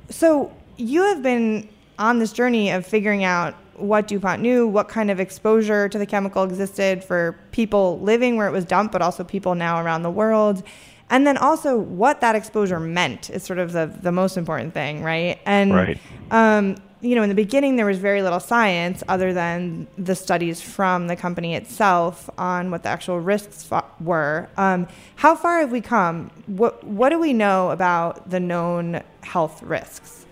so 0.09 0.51
you 0.77 1.03
have 1.03 1.21
been 1.21 1.69
on 1.99 2.19
this 2.19 2.33
journey 2.33 2.71
of 2.71 2.85
figuring 2.85 3.23
out 3.23 3.55
what 3.75 4.07
DuPont 4.07 4.41
knew, 4.41 4.67
what 4.67 4.87
kind 4.87 5.09
of 5.09 5.19
exposure 5.19 5.89
to 5.89 5.97
the 5.97 6.05
chemical 6.05 6.43
existed 6.43 7.03
for 7.03 7.37
people 7.51 7.99
living 7.99 8.37
where 8.37 8.47
it 8.47 8.51
was 8.51 8.65
dumped, 8.65 8.91
but 8.91 9.01
also 9.01 9.23
people 9.23 9.55
now 9.55 9.83
around 9.83 10.03
the 10.03 10.11
world. 10.11 10.63
And 11.11 11.27
then 11.27 11.37
also 11.37 11.77
what 11.77 12.21
that 12.21 12.35
exposure 12.35 12.79
meant 12.79 13.29
is 13.29 13.43
sort 13.43 13.59
of 13.59 13.73
the, 13.73 13.85
the 14.01 14.11
most 14.11 14.37
important 14.37 14.73
thing, 14.73 15.03
right? 15.03 15.39
And 15.45 15.73
Right. 15.73 15.99
um, 16.31 16.77
you 17.01 17.15
know, 17.15 17.23
in 17.23 17.29
the 17.29 17.35
beginning, 17.35 17.77
there 17.77 17.85
was 17.87 17.97
very 17.97 18.21
little 18.21 18.39
science 18.39 19.03
other 19.07 19.33
than 19.33 19.87
the 19.97 20.13
studies 20.15 20.61
from 20.61 21.07
the 21.07 21.15
company 21.15 21.55
itself 21.55 22.29
on 22.37 22.69
what 22.69 22.83
the 22.83 22.89
actual 22.89 23.19
risks 23.19 23.63
fa- 23.63 23.83
were. 23.99 24.47
Um, 24.55 24.87
how 25.15 25.35
far 25.35 25.61
have 25.61 25.71
we 25.71 25.81
come? 25.81 26.29
What 26.45 26.83
What 26.83 27.09
do 27.09 27.19
we 27.19 27.33
know 27.33 27.71
about 27.71 28.29
the 28.29 28.39
known 28.39 29.01
health 29.23 29.63
risks? 29.63 30.25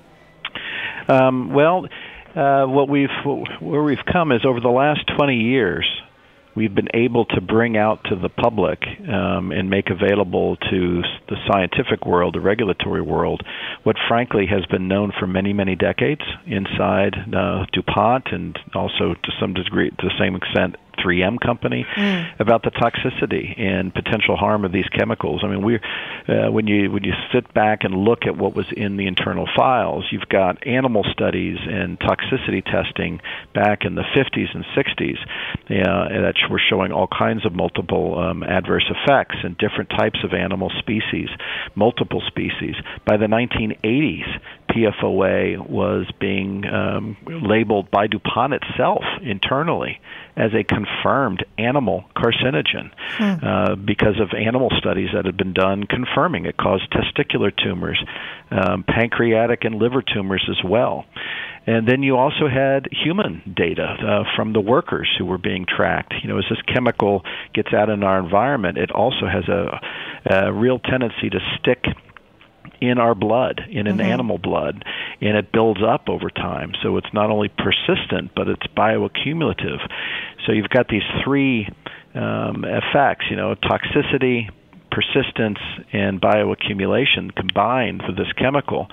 Um, 1.08 1.54
well, 1.54 1.88
uh, 2.36 2.66
what 2.66 2.88
we've 2.88 3.10
where 3.60 3.82
we've 3.84 4.06
come 4.12 4.32
is 4.32 4.46
over 4.46 4.60
the 4.60 4.70
last 4.70 5.02
20 5.18 5.36
years, 5.36 5.88
we've 6.60 6.76
been 6.76 6.90
able 6.94 7.24
to 7.24 7.40
bring 7.40 7.78
out 7.78 8.04
to 8.04 8.18
the 8.18 8.28
public 8.28 8.80
um, 9.08 9.54
and 9.54 9.70
make 9.70 9.86
available 9.90 10.58
to 10.58 11.02
the 11.30 11.38
scientific 11.50 12.06
world, 12.06 12.36
the 12.36 12.42
regulatory 12.42 13.02
world, 13.02 13.42
what 13.84 13.96
frankly 14.10 14.46
has 14.46 14.66
been 14.66 14.90
known 14.90 15.14
for 15.18 15.26
many, 15.26 15.54
many 15.54 15.74
decades 15.78 16.22
inside 16.46 17.16
uh, 17.34 17.66
DuPont 17.72 18.28
and 18.34 18.60
also 18.76 19.14
to 19.24 19.32
some 19.40 19.54
degree, 19.54 19.90
to 19.90 19.96
the 20.04 20.20
same 20.20 20.36
extent, 20.36 20.76
3M 21.04 21.40
company 21.40 21.86
about 22.40 22.64
the 22.64 22.72
toxicity 22.72 23.60
and 23.60 23.94
potential 23.94 24.36
harm 24.36 24.66
of 24.66 24.72
these 24.72 24.88
chemicals. 24.90 25.42
I 25.44 25.48
mean, 25.48 25.64
we 25.64 25.76
uh, 25.76 26.52
when 26.52 26.68
you 26.68 26.92
when 26.92 27.04
you 27.04 27.14
sit 27.34 27.54
back 27.54 27.84
and 27.84 27.94
look 27.94 28.26
at 28.26 28.38
what 28.38 28.56
was 28.56 28.66
in 28.76 28.98
the 28.98 29.08
internal 29.08 29.48
files, 29.56 30.06
you've 30.12 30.30
got 30.30 30.66
animal 30.68 31.04
studies 31.12 31.58
and 31.62 32.00
toxicity 32.00 32.64
testing 32.64 33.22
back 33.54 33.86
in 33.86 33.96
the 33.96 34.04
50s 34.16 34.54
and 34.54 34.66
60s 34.76 35.18
uh, 35.70 36.22
that 36.22 36.36
were 36.50 36.62
showing 36.70 36.92
all 36.92 37.08
kinds 37.08 37.46
of 37.46 37.54
multiple 37.54 38.18
um, 38.18 38.44
adverse 38.44 38.90
effects 38.90 39.38
in 39.44 39.56
different 39.60 39.90
types 39.90 40.20
of 40.24 40.34
animal 40.34 40.72
species, 40.80 41.30
multiple 41.76 42.22
species. 42.28 42.76
By 43.06 43.18
the 43.18 43.26
1980s, 43.26 44.40
PFOA 44.70 45.70
was 45.70 46.06
being 46.20 46.66
um, 46.66 47.18
labeled 47.26 47.90
by 47.92 48.08
DuPont 48.08 48.54
itself 48.54 49.04
internally 49.22 50.00
as 50.36 50.52
a 50.54 50.64
confirmed 50.64 51.44
animal 51.58 52.06
carcinogen 52.16 52.92
uh, 53.20 53.76
because 53.76 54.20
of 54.20 54.30
animal 54.34 54.70
studies 54.78 55.10
that 55.14 55.26
had 55.26 55.36
been 55.36 55.54
done 55.54 55.84
confirming 55.84 56.46
it 56.46 56.56
caused 56.56 56.84
testicular 56.92 57.52
tumors, 57.56 58.02
um, 58.52 58.84
pancreatic 58.84 59.66
and 59.66 59.76
liver 59.76 60.02
tumors 60.02 60.48
as 60.50 60.64
well. 60.64 61.06
And 61.68 61.88
then 61.88 62.02
you 62.02 62.16
also 62.18 62.48
had 62.48 62.88
human 62.92 63.54
data 63.56 63.84
uh, 63.84 64.24
from 64.36 64.54
the 64.54 64.62
workers 64.62 65.10
who 65.18 65.26
were 65.26 65.38
being 65.38 65.66
tracked. 65.68 66.14
You 66.24 66.30
know, 66.30 66.38
as 66.38 66.46
this 66.50 66.62
chemical 66.74 67.24
gets 67.54 67.74
out 67.74 67.90
in 67.90 68.04
our 68.04 68.20
environment, 68.20 68.78
it 68.78 68.92
also 68.92 69.28
has 69.28 69.48
a, 69.48 69.80
a 70.26 70.54
real 70.54 70.80
tendency 70.80 71.30
to 71.30 71.40
stick 71.60 71.84
in 72.82 72.98
our 72.98 73.16
blood, 73.16 73.62
in 73.70 73.88
an 73.88 73.98
Mm-hmm. 73.98 74.02
animal 74.02 74.38
blood, 74.38 74.86
and 75.22 75.38
it 75.38 75.52
builds 75.52 75.82
up 75.84 76.08
over 76.10 76.30
time. 76.30 76.74
So 76.82 76.98
it's 76.98 77.14
not 77.14 77.30
only 77.30 77.50
persistent, 77.50 78.32
but 78.36 78.48
it's 78.48 78.68
bioaccumulative. 78.78 79.80
So 80.46 80.54
you've 80.54 80.70
got 80.70 80.88
these 80.88 81.04
three 81.24 81.68
um, 82.16 82.66
effects, 82.66 83.26
you 83.30 83.36
know, 83.36 83.56
toxicity, 83.56 84.50
persistence 84.92 85.60
and 85.94 86.20
bioaccumulation 86.20 87.34
combined 87.36 88.02
for 88.06 88.12
this 88.12 88.32
chemical. 88.34 88.88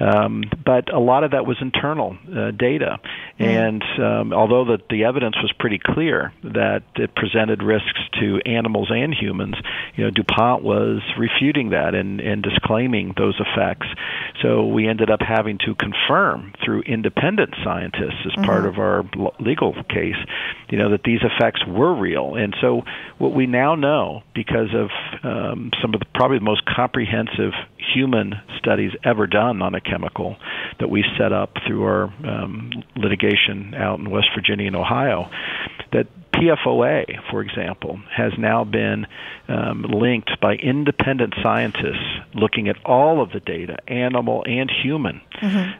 Um, 0.00 0.42
but 0.64 0.92
a 0.92 0.98
lot 0.98 1.24
of 1.24 1.30
that 1.30 1.46
was 1.46 1.56
internal 1.60 2.16
uh, 2.28 2.50
data. 2.50 2.98
And 3.38 3.82
um, 4.02 4.32
although 4.32 4.64
the, 4.64 4.78
the 4.90 5.04
evidence 5.04 5.36
was 5.36 5.52
pretty 5.58 5.78
clear 5.78 6.32
that 6.42 6.82
it 6.96 7.14
presented 7.14 7.62
risks 7.62 8.00
to 8.20 8.40
animals 8.44 8.88
and 8.90 9.14
humans, 9.14 9.54
you 9.94 10.04
know, 10.04 10.10
DuPont 10.10 10.64
was 10.64 11.02
refuting 11.16 11.70
that 11.70 11.94
and, 11.94 12.20
and 12.20 12.42
disclaiming 12.42 13.14
those 13.16 13.38
effects. 13.38 13.86
So 14.42 14.66
we 14.66 14.88
ended 14.88 15.10
up 15.10 15.20
having 15.20 15.58
to 15.66 15.76
confirm 15.76 16.52
through 16.64 16.82
independent 16.82 17.54
scientists 17.62 18.26
as 18.26 18.44
part 18.44 18.66
of 18.66 18.78
our 18.78 19.04
l- 19.16 19.34
legal 19.38 19.72
case, 19.84 20.18
you 20.68 20.78
know, 20.78 20.90
that 20.90 21.04
these 21.04 21.20
effects 21.22 21.64
were 21.64 21.94
real. 21.94 22.34
And 22.34 22.56
so 22.60 22.82
what 23.18 23.34
we 23.34 23.46
now 23.46 23.76
know, 23.76 24.22
because 24.34 24.74
of 24.74 24.90
um, 25.22 25.70
some 25.80 25.94
of 25.94 26.00
the 26.00 26.06
probably 26.12 26.38
the 26.38 26.44
most 26.44 26.62
comprehensive 26.64 27.52
human 27.94 28.34
studies 28.58 28.90
ever 29.04 29.26
done 29.28 29.62
on 29.62 29.74
a 29.74 29.80
chemical 29.80 30.36
that 30.80 30.90
we 30.90 31.04
set 31.16 31.32
up 31.32 31.54
through 31.66 31.84
our 31.84 32.04
um, 32.26 32.70
litigation 32.96 33.27
out 33.74 33.98
in 33.98 34.10
West 34.10 34.28
Virginia 34.34 34.66
and 34.66 34.76
Ohio, 34.76 35.30
that 35.92 36.06
PFOA, 36.34 37.30
for 37.30 37.40
example, 37.42 38.00
has 38.14 38.32
now 38.38 38.64
been 38.64 39.06
um, 39.48 39.82
linked 39.82 40.40
by 40.40 40.54
independent 40.54 41.34
scientists 41.42 42.20
looking 42.34 42.68
at 42.68 42.76
all 42.84 43.22
of 43.22 43.32
the 43.32 43.40
data, 43.40 43.76
animal 43.88 44.44
and 44.46 44.70
human, 44.70 45.20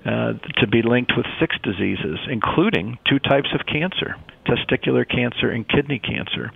uh, 0.05 0.33
to 0.61 0.67
be 0.67 0.83
linked 0.83 1.13
with 1.17 1.27
six 1.39 1.57
diseases, 1.63 2.19
including 2.31 2.99
two 3.09 3.19
types 3.19 3.49
of 3.55 3.67
cancer 3.67 4.17
testicular 4.49 5.09
cancer 5.09 5.51
and 5.51 5.69
kidney 5.69 5.99
cancer. 5.99 6.51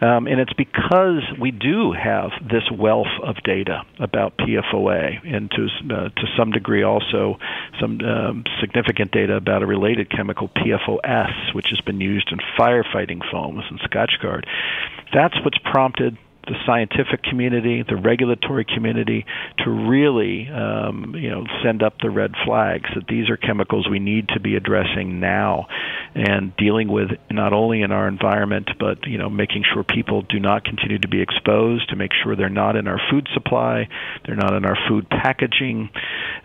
Um, 0.00 0.26
and 0.26 0.40
it's 0.40 0.52
because 0.54 1.22
we 1.38 1.50
do 1.50 1.92
have 1.92 2.30
this 2.40 2.62
wealth 2.70 3.12
of 3.22 3.36
data 3.44 3.82
about 3.98 4.36
PFOA, 4.38 5.18
and 5.24 5.50
to 5.50 5.66
uh, 5.94 6.08
to 6.08 6.26
some 6.36 6.52
degree 6.52 6.82
also 6.82 7.38
some 7.80 8.00
um, 8.00 8.44
significant 8.60 9.10
data 9.12 9.34
about 9.34 9.62
a 9.62 9.66
related 9.66 10.10
chemical 10.10 10.48
PFOS, 10.48 11.54
which 11.54 11.66
has 11.70 11.80
been 11.80 12.00
used 12.00 12.30
in 12.32 12.38
firefighting 12.58 13.17
foams 13.30 13.64
and 13.70 13.80
Scotchgard. 13.80 14.44
That's 15.12 15.34
what's 15.44 15.58
prompted 15.58 16.16
the 16.48 16.54
scientific 16.66 17.22
community, 17.22 17.84
the 17.86 17.96
regulatory 17.96 18.64
community, 18.64 19.24
to 19.58 19.70
really, 19.70 20.48
um, 20.48 21.14
you 21.14 21.30
know, 21.30 21.44
send 21.62 21.82
up 21.82 21.94
the 22.00 22.10
red 22.10 22.32
flags 22.44 22.88
that 22.94 23.06
these 23.06 23.28
are 23.28 23.36
chemicals 23.36 23.86
we 23.88 23.98
need 23.98 24.28
to 24.30 24.40
be 24.40 24.56
addressing 24.56 25.20
now, 25.20 25.66
and 26.14 26.56
dealing 26.56 26.88
with 26.88 27.10
not 27.30 27.52
only 27.52 27.82
in 27.82 27.92
our 27.92 28.08
environment, 28.08 28.70
but 28.80 29.06
you 29.06 29.18
know, 29.18 29.28
making 29.28 29.62
sure 29.72 29.84
people 29.84 30.22
do 30.22 30.40
not 30.40 30.64
continue 30.64 30.98
to 30.98 31.08
be 31.08 31.20
exposed, 31.20 31.90
to 31.90 31.96
make 31.96 32.12
sure 32.22 32.34
they're 32.34 32.48
not 32.48 32.76
in 32.76 32.88
our 32.88 33.00
food 33.10 33.28
supply, 33.34 33.86
they're 34.26 34.36
not 34.36 34.54
in 34.54 34.64
our 34.64 34.76
food 34.88 35.08
packaging. 35.10 35.90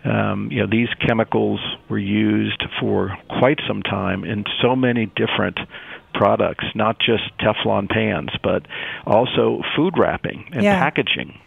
Um, 0.04 0.50
you 0.52 0.60
know, 0.60 0.68
these 0.70 0.88
chemicals 1.06 1.60
were 1.88 1.98
used 1.98 2.62
for 2.78 3.16
quite 3.40 3.58
some 3.66 3.82
time 3.82 4.24
in 4.24 4.44
so 4.60 4.76
many 4.76 5.06
different 5.06 5.58
products, 6.14 6.64
not 6.74 6.98
just 6.98 7.24
Teflon 7.38 7.88
pans, 7.88 8.30
but 8.42 8.66
also 9.06 9.62
food 9.76 9.94
wrapping 9.98 10.48
and 10.52 10.62
Yeah. 10.62 10.78
packaging. 10.78 11.38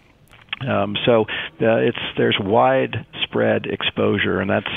Um, 0.68 0.96
so 1.06 1.26
uh, 1.62 1.78
it's 1.78 1.98
there's 2.18 2.38
widespread 2.40 3.68
exposure, 3.68 4.40
and 4.40 4.50
that's 4.50 4.70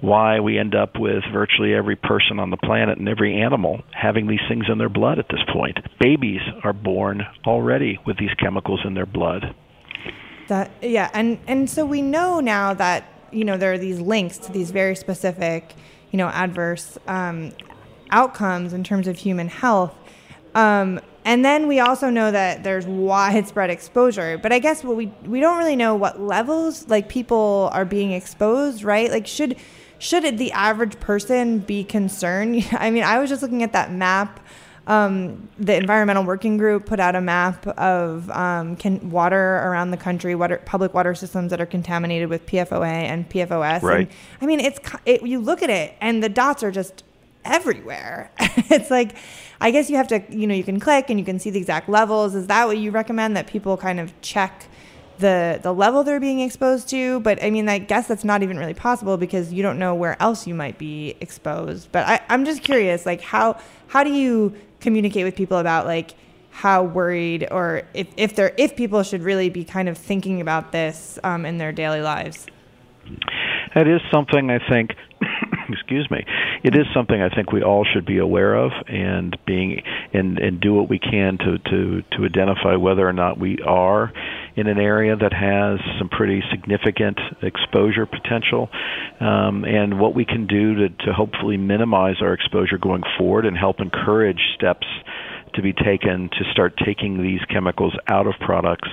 why 0.00 0.40
we 0.40 0.58
end 0.58 0.74
up 0.74 0.98
with 0.98 1.24
virtually 1.30 1.74
every 1.74 1.96
person 1.96 2.38
on 2.38 2.48
the 2.50 2.56
planet 2.56 2.98
and 2.98 3.08
every 3.08 3.40
animal 3.42 3.82
having 3.92 4.28
these 4.28 4.40
things 4.48 4.64
in 4.70 4.78
their 4.78 4.88
blood 4.88 5.18
at 5.18 5.28
this 5.28 5.40
point. 5.52 5.78
Babies 6.00 6.40
are 6.64 6.72
born 6.72 7.22
already 7.46 7.98
with 8.06 8.16
these 8.16 8.32
chemicals 8.38 8.80
in 8.86 8.94
their 8.94 9.06
blood. 9.06 9.54
That 10.48 10.70
yeah, 10.80 11.10
and 11.12 11.38
and 11.46 11.68
so 11.68 11.84
we 11.84 12.00
know 12.00 12.40
now 12.40 12.72
that 12.72 13.04
you 13.30 13.44
know 13.44 13.58
there 13.58 13.72
are 13.72 13.78
these 13.78 14.00
links 14.00 14.38
to 14.38 14.52
these 14.52 14.70
very 14.70 14.96
specific, 14.96 15.74
you 16.12 16.16
know, 16.16 16.28
adverse 16.28 16.96
um, 17.08 17.52
outcomes 18.10 18.72
in 18.72 18.84
terms 18.84 19.06
of 19.06 19.16
human 19.16 19.48
health. 19.48 19.94
Um, 20.54 21.00
and 21.26 21.44
then 21.44 21.66
we 21.66 21.80
also 21.80 22.08
know 22.08 22.30
that 22.30 22.62
there's 22.62 22.86
widespread 22.86 23.68
exposure. 23.68 24.38
But 24.38 24.52
I 24.52 24.60
guess 24.60 24.84
what 24.84 24.96
we 24.96 25.06
we 25.24 25.40
don't 25.40 25.58
really 25.58 25.76
know 25.76 25.94
what 25.94 26.20
levels 26.20 26.88
like 26.88 27.08
people 27.08 27.68
are 27.72 27.84
being 27.84 28.12
exposed, 28.12 28.84
right? 28.84 29.10
Like 29.10 29.26
should 29.26 29.56
should 29.98 30.38
the 30.38 30.52
average 30.52 30.98
person 31.00 31.58
be 31.58 31.82
concerned? 31.84 32.66
I 32.72 32.90
mean, 32.90 33.02
I 33.02 33.18
was 33.18 33.28
just 33.28 33.42
looking 33.42 33.62
at 33.62 33.72
that 33.72 33.92
map. 33.92 34.40
Um, 34.86 35.48
the 35.58 35.74
Environmental 35.74 36.22
Working 36.22 36.58
Group 36.58 36.86
put 36.86 37.00
out 37.00 37.16
a 37.16 37.20
map 37.20 37.66
of 37.66 38.30
um, 38.30 38.76
can, 38.76 39.10
water 39.10 39.56
around 39.56 39.90
the 39.90 39.96
country, 39.96 40.36
water, 40.36 40.62
public 40.64 40.94
water 40.94 41.12
systems 41.12 41.50
that 41.50 41.60
are 41.60 41.66
contaminated 41.66 42.28
with 42.28 42.46
PFOA 42.46 42.86
and 42.86 43.28
PFOS. 43.28 43.82
Right. 43.82 44.06
And, 44.06 44.08
I 44.40 44.46
mean, 44.46 44.60
it's 44.60 44.78
it, 45.04 45.22
you 45.22 45.40
look 45.40 45.64
at 45.64 45.70
it 45.70 45.94
and 46.00 46.22
the 46.22 46.28
dots 46.28 46.62
are 46.62 46.70
just 46.70 47.02
everywhere. 47.46 48.30
it's 48.38 48.90
like, 48.90 49.16
I 49.60 49.70
guess 49.70 49.88
you 49.88 49.96
have 49.96 50.08
to, 50.08 50.22
you 50.30 50.46
know, 50.46 50.54
you 50.54 50.64
can 50.64 50.80
click 50.80 51.10
and 51.10 51.18
you 51.18 51.24
can 51.24 51.38
see 51.38 51.50
the 51.50 51.58
exact 51.58 51.88
levels. 51.88 52.34
Is 52.34 52.46
that 52.48 52.66
what 52.66 52.78
you 52.78 52.90
recommend 52.90 53.36
that 53.36 53.46
people 53.46 53.76
kind 53.76 54.00
of 54.00 54.18
check 54.20 54.66
the 55.18 55.58
the 55.62 55.72
level 55.72 56.04
they're 56.04 56.20
being 56.20 56.40
exposed 56.40 56.88
to? 56.90 57.20
But 57.20 57.42
I 57.42 57.50
mean, 57.50 57.68
I 57.68 57.78
guess 57.78 58.06
that's 58.06 58.24
not 58.24 58.42
even 58.42 58.58
really 58.58 58.74
possible 58.74 59.16
because 59.16 59.52
you 59.52 59.62
don't 59.62 59.78
know 59.78 59.94
where 59.94 60.20
else 60.20 60.46
you 60.46 60.54
might 60.54 60.78
be 60.78 61.16
exposed. 61.20 61.90
But 61.92 62.06
I, 62.06 62.20
I'm 62.28 62.44
just 62.44 62.62
curious, 62.62 63.06
like 63.06 63.20
how 63.20 63.58
how 63.88 64.04
do 64.04 64.12
you 64.12 64.54
communicate 64.80 65.24
with 65.24 65.36
people 65.36 65.58
about 65.58 65.86
like 65.86 66.14
how 66.50 66.82
worried 66.82 67.46
or 67.50 67.82
if, 67.92 68.08
if 68.16 68.34
they're 68.34 68.52
if 68.56 68.76
people 68.76 69.02
should 69.02 69.22
really 69.22 69.48
be 69.48 69.64
kind 69.64 69.88
of 69.88 69.96
thinking 69.98 70.40
about 70.40 70.72
this 70.72 71.18
um, 71.24 71.46
in 71.46 71.58
their 71.58 71.72
daily 71.72 72.00
lives? 72.00 72.46
That 73.74 73.86
is 73.86 74.00
something 74.10 74.50
I 74.50 74.58
think. 74.68 74.90
excuse 75.72 76.10
me. 76.10 76.24
It 76.62 76.74
is 76.74 76.86
something 76.94 77.20
I 77.20 77.34
think 77.34 77.52
we 77.52 77.62
all 77.62 77.84
should 77.84 78.06
be 78.06 78.18
aware 78.18 78.54
of, 78.54 78.72
and 78.88 79.36
being 79.46 79.82
and 80.12 80.38
and 80.38 80.60
do 80.60 80.74
what 80.74 80.88
we 80.88 80.98
can 80.98 81.38
to 81.38 81.58
to 81.58 82.02
to 82.16 82.24
identify 82.24 82.76
whether 82.76 83.06
or 83.06 83.12
not 83.12 83.38
we 83.38 83.58
are 83.66 84.12
in 84.56 84.66
an 84.66 84.78
area 84.78 85.16
that 85.16 85.32
has 85.32 85.80
some 85.98 86.08
pretty 86.08 86.42
significant 86.50 87.18
exposure 87.42 88.06
potential, 88.06 88.68
um, 89.20 89.64
and 89.64 90.00
what 90.00 90.14
we 90.14 90.24
can 90.24 90.46
do 90.46 90.74
to 90.74 90.88
to 91.06 91.12
hopefully 91.12 91.56
minimize 91.56 92.16
our 92.20 92.32
exposure 92.32 92.78
going 92.78 93.02
forward 93.18 93.46
and 93.46 93.56
help 93.56 93.80
encourage 93.80 94.40
steps 94.54 94.86
to 95.56 95.62
be 95.62 95.72
taken 95.72 96.28
to 96.30 96.44
start 96.52 96.74
taking 96.84 97.22
these 97.22 97.40
chemicals 97.52 97.94
out 98.08 98.26
of 98.26 98.34
products 98.40 98.88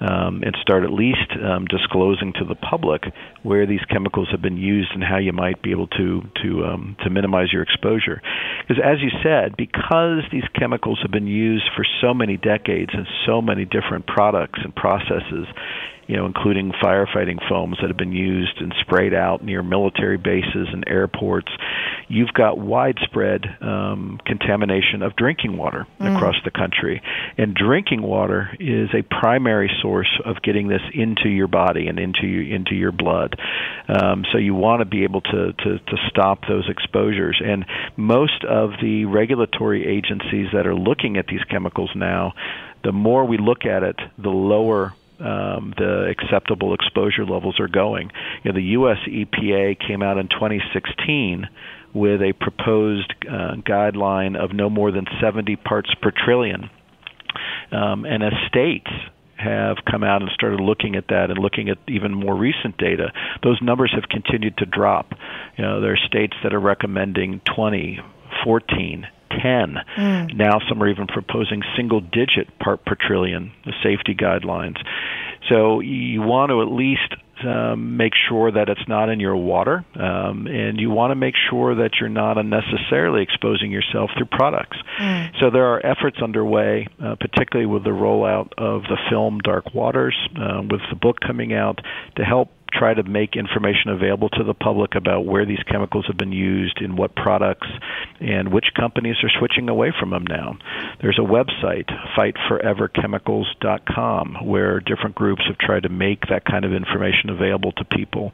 um, 0.00 0.42
and 0.44 0.56
start 0.62 0.84
at 0.84 0.92
least 0.92 1.32
um, 1.42 1.66
disclosing 1.66 2.32
to 2.34 2.44
the 2.44 2.54
public 2.54 3.02
where 3.42 3.66
these 3.66 3.84
chemicals 3.90 4.28
have 4.30 4.40
been 4.40 4.56
used 4.56 4.90
and 4.94 5.02
how 5.02 5.18
you 5.18 5.32
might 5.32 5.62
be 5.62 5.70
able 5.70 5.88
to 5.88 6.22
to 6.42 6.64
um, 6.64 6.96
to 7.02 7.10
minimize 7.10 7.52
your 7.52 7.62
exposure. 7.62 8.20
Because 8.60 8.82
as 8.82 9.00
you 9.00 9.10
said, 9.22 9.56
because 9.56 10.22
these 10.30 10.44
chemicals 10.58 10.98
have 11.02 11.10
been 11.10 11.26
used 11.26 11.64
for 11.74 11.84
so 12.00 12.14
many 12.14 12.36
decades 12.36 12.92
in 12.94 13.06
so 13.26 13.42
many 13.42 13.64
different 13.64 14.06
products 14.06 14.60
and 14.62 14.74
processes, 14.74 15.46
you 16.12 16.18
know, 16.18 16.26
including 16.26 16.72
firefighting 16.72 17.38
foams 17.48 17.78
that 17.80 17.88
have 17.88 17.96
been 17.96 18.12
used 18.12 18.60
and 18.60 18.74
sprayed 18.82 19.14
out 19.14 19.42
near 19.42 19.62
military 19.62 20.18
bases 20.18 20.68
and 20.70 20.84
airports. 20.86 21.50
You've 22.06 22.34
got 22.34 22.58
widespread 22.58 23.46
um, 23.62 24.20
contamination 24.26 25.00
of 25.00 25.16
drinking 25.16 25.56
water 25.56 25.86
across 26.00 26.34
the 26.44 26.50
country, 26.50 27.00
and 27.38 27.54
drinking 27.54 28.02
water 28.02 28.50
is 28.60 28.90
a 28.92 29.00
primary 29.00 29.70
source 29.80 30.20
of 30.26 30.42
getting 30.42 30.68
this 30.68 30.82
into 30.92 31.30
your 31.30 31.48
body 31.48 31.86
and 31.86 31.98
into 31.98 32.26
your, 32.26 32.56
into 32.56 32.74
your 32.74 32.92
blood. 32.92 33.40
Um, 33.88 34.26
so 34.32 34.36
you 34.36 34.54
want 34.54 34.80
to 34.80 34.84
be 34.84 35.04
able 35.04 35.22
to, 35.22 35.54
to 35.54 35.78
to 35.78 35.96
stop 36.10 36.40
those 36.46 36.68
exposures, 36.68 37.40
and 37.42 37.64
most 37.96 38.44
of 38.44 38.72
the 38.82 39.06
regulatory 39.06 39.86
agencies 39.86 40.48
that 40.52 40.66
are 40.66 40.74
looking 40.74 41.16
at 41.16 41.26
these 41.26 41.42
chemicals 41.48 41.90
now, 41.94 42.34
the 42.84 42.92
more 42.92 43.24
we 43.24 43.38
look 43.38 43.64
at 43.64 43.82
it, 43.82 43.96
the 44.18 44.28
lower 44.28 44.92
um, 45.20 45.74
the 45.76 46.10
acceptable 46.10 46.74
exposure 46.74 47.24
levels 47.24 47.60
are 47.60 47.68
going. 47.68 48.10
You 48.42 48.52
know, 48.52 48.56
the 48.56 48.66
U.S. 48.78 48.98
EPA 49.06 49.78
came 49.86 50.02
out 50.02 50.18
in 50.18 50.28
2016 50.28 51.48
with 51.94 52.22
a 52.22 52.32
proposed 52.32 53.12
uh, 53.28 53.56
guideline 53.56 54.36
of 54.36 54.52
no 54.52 54.70
more 54.70 54.90
than 54.90 55.04
70 55.20 55.56
parts 55.56 55.90
per 56.00 56.10
trillion, 56.10 56.70
um, 57.70 58.04
and 58.04 58.22
as 58.22 58.32
states 58.48 58.90
have 59.36 59.78
come 59.90 60.04
out 60.04 60.22
and 60.22 60.30
started 60.32 60.60
looking 60.60 60.96
at 60.96 61.08
that 61.08 61.30
and 61.30 61.38
looking 61.38 61.68
at 61.68 61.78
even 61.88 62.12
more 62.12 62.34
recent 62.34 62.76
data, 62.78 63.12
those 63.42 63.58
numbers 63.60 63.92
have 63.94 64.08
continued 64.08 64.56
to 64.58 64.66
drop. 64.66 65.12
You 65.56 65.64
know, 65.64 65.80
there 65.80 65.92
are 65.92 66.06
states 66.06 66.34
that 66.44 66.54
are 66.54 66.60
recommending 66.60 67.40
20, 67.54 67.98
14, 68.44 69.06
10. 69.42 69.76
Now 70.36 70.58
some 70.68 70.82
are 70.82 70.88
even 70.88 71.06
proposing 71.06 71.62
single 71.76 72.00
digit 72.00 72.58
part 72.58 72.84
per 72.84 72.94
trillion, 72.94 73.52
the 73.64 73.72
safety 73.82 74.14
guidelines. 74.14 74.76
So 75.48 75.80
you 75.80 76.22
want 76.22 76.50
to 76.50 76.62
at 76.62 76.68
least 76.68 77.14
um, 77.44 77.96
make 77.96 78.12
sure 78.28 78.52
that 78.52 78.68
it's 78.68 78.86
not 78.88 79.08
in 79.08 79.18
your 79.18 79.36
water, 79.36 79.84
um, 79.94 80.46
and 80.46 80.78
you 80.78 80.90
want 80.90 81.10
to 81.10 81.14
make 81.16 81.34
sure 81.50 81.74
that 81.74 81.92
you're 81.98 82.08
not 82.08 82.38
unnecessarily 82.38 83.22
exposing 83.22 83.72
yourself 83.72 84.10
through 84.16 84.26
products. 84.26 84.76
Mm. 85.00 85.30
So 85.40 85.50
there 85.50 85.66
are 85.66 85.84
efforts 85.84 86.18
underway, 86.22 86.86
uh, 87.02 87.16
particularly 87.18 87.66
with 87.66 87.84
the 87.84 87.90
rollout 87.90 88.52
of 88.58 88.82
the 88.82 88.98
film 89.10 89.40
Dark 89.40 89.74
Waters, 89.74 90.16
uh, 90.36 90.62
with 90.62 90.80
the 90.90 90.96
book 90.96 91.18
coming 91.20 91.52
out, 91.52 91.80
to 92.16 92.24
help 92.24 92.50
try 92.72 92.94
to 92.94 93.02
make 93.02 93.36
information 93.36 93.90
available 93.90 94.30
to 94.30 94.42
the 94.44 94.54
public 94.54 94.94
about 94.94 95.26
where 95.26 95.44
these 95.44 95.62
chemicals 95.70 96.06
have 96.06 96.16
been 96.16 96.32
used, 96.32 96.80
in 96.80 96.96
what 96.96 97.14
products, 97.14 97.68
and 98.20 98.50
which 98.52 98.72
companies 98.74 99.16
are 99.22 99.30
switching 99.38 99.68
away 99.68 99.92
from 99.98 100.08
them 100.10 100.24
now. 100.28 100.56
There's 101.00 101.18
a 101.18 101.22
website, 101.22 101.88
fightforeverchemicals.com, 102.16 104.46
where 104.46 104.80
different 104.80 105.14
groups 105.14 105.42
have 105.46 105.58
tried 105.58 105.84
to 105.84 105.88
make 105.88 106.26
that 106.28 106.44
kind 106.44 106.64
of 106.64 106.72
information 106.72 107.30
available 107.30 107.70
to 107.72 107.84
people. 107.84 108.32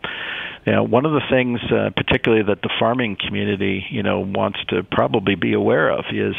Now, 0.67 0.83
one 0.85 1.07
of 1.07 1.13
the 1.13 1.23
things, 1.31 1.61
uh, 1.73 1.91
particularly 1.97 2.45
that 2.45 2.61
the 2.63 2.71
farming 2.79 3.17
community, 3.25 3.87
you 3.91 4.03
know, 4.03 4.21
wants 4.21 4.59
to 4.69 4.83
probably 4.83 5.35
be 5.35 5.55
aware 5.55 5.89
of 5.91 6.05
is, 6.13 6.35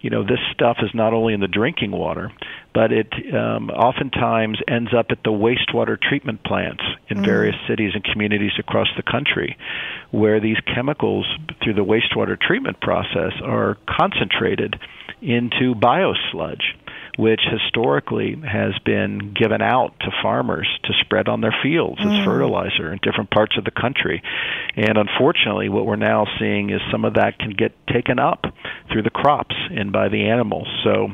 you 0.00 0.10
know, 0.10 0.22
this 0.22 0.38
stuff 0.52 0.78
is 0.82 0.90
not 0.94 1.12
only 1.12 1.34
in 1.34 1.40
the 1.40 1.48
drinking 1.48 1.90
water, 1.90 2.32
but 2.72 2.92
it 2.92 3.12
um, 3.34 3.70
oftentimes 3.70 4.58
ends 4.66 4.90
up 4.96 5.06
at 5.10 5.22
the 5.24 5.30
wastewater 5.30 6.00
treatment 6.00 6.42
plants 6.42 6.82
in 7.08 7.18
mm. 7.18 7.24
various 7.24 7.56
cities 7.68 7.92
and 7.94 8.02
communities 8.04 8.52
across 8.58 8.88
the 8.96 9.02
country, 9.02 9.56
where 10.10 10.40
these 10.40 10.58
chemicals, 10.74 11.26
through 11.62 11.74
the 11.74 11.84
wastewater 11.84 12.40
treatment 12.40 12.80
process, 12.80 13.32
are 13.42 13.76
concentrated 13.86 14.78
into 15.20 15.74
biosludge 15.74 16.62
which 17.18 17.40
historically 17.50 18.36
has 18.46 18.78
been 18.84 19.34
given 19.34 19.62
out 19.62 19.98
to 20.00 20.10
farmers 20.22 20.68
to 20.84 20.92
spread 21.00 21.28
on 21.28 21.40
their 21.40 21.54
fields 21.62 22.00
mm. 22.00 22.18
as 22.18 22.24
fertilizer 22.24 22.92
in 22.92 22.98
different 23.02 23.30
parts 23.30 23.56
of 23.58 23.64
the 23.64 23.70
country. 23.70 24.22
And 24.76 24.96
unfortunately, 24.96 25.68
what 25.68 25.86
we're 25.86 25.96
now 25.96 26.26
seeing 26.38 26.70
is 26.70 26.80
some 26.90 27.04
of 27.04 27.14
that 27.14 27.38
can 27.38 27.50
get 27.50 27.72
taken 27.86 28.18
up 28.18 28.44
through 28.92 29.02
the 29.02 29.10
crops 29.10 29.54
and 29.70 29.92
by 29.92 30.08
the 30.08 30.28
animals. 30.28 30.68
So 30.84 31.08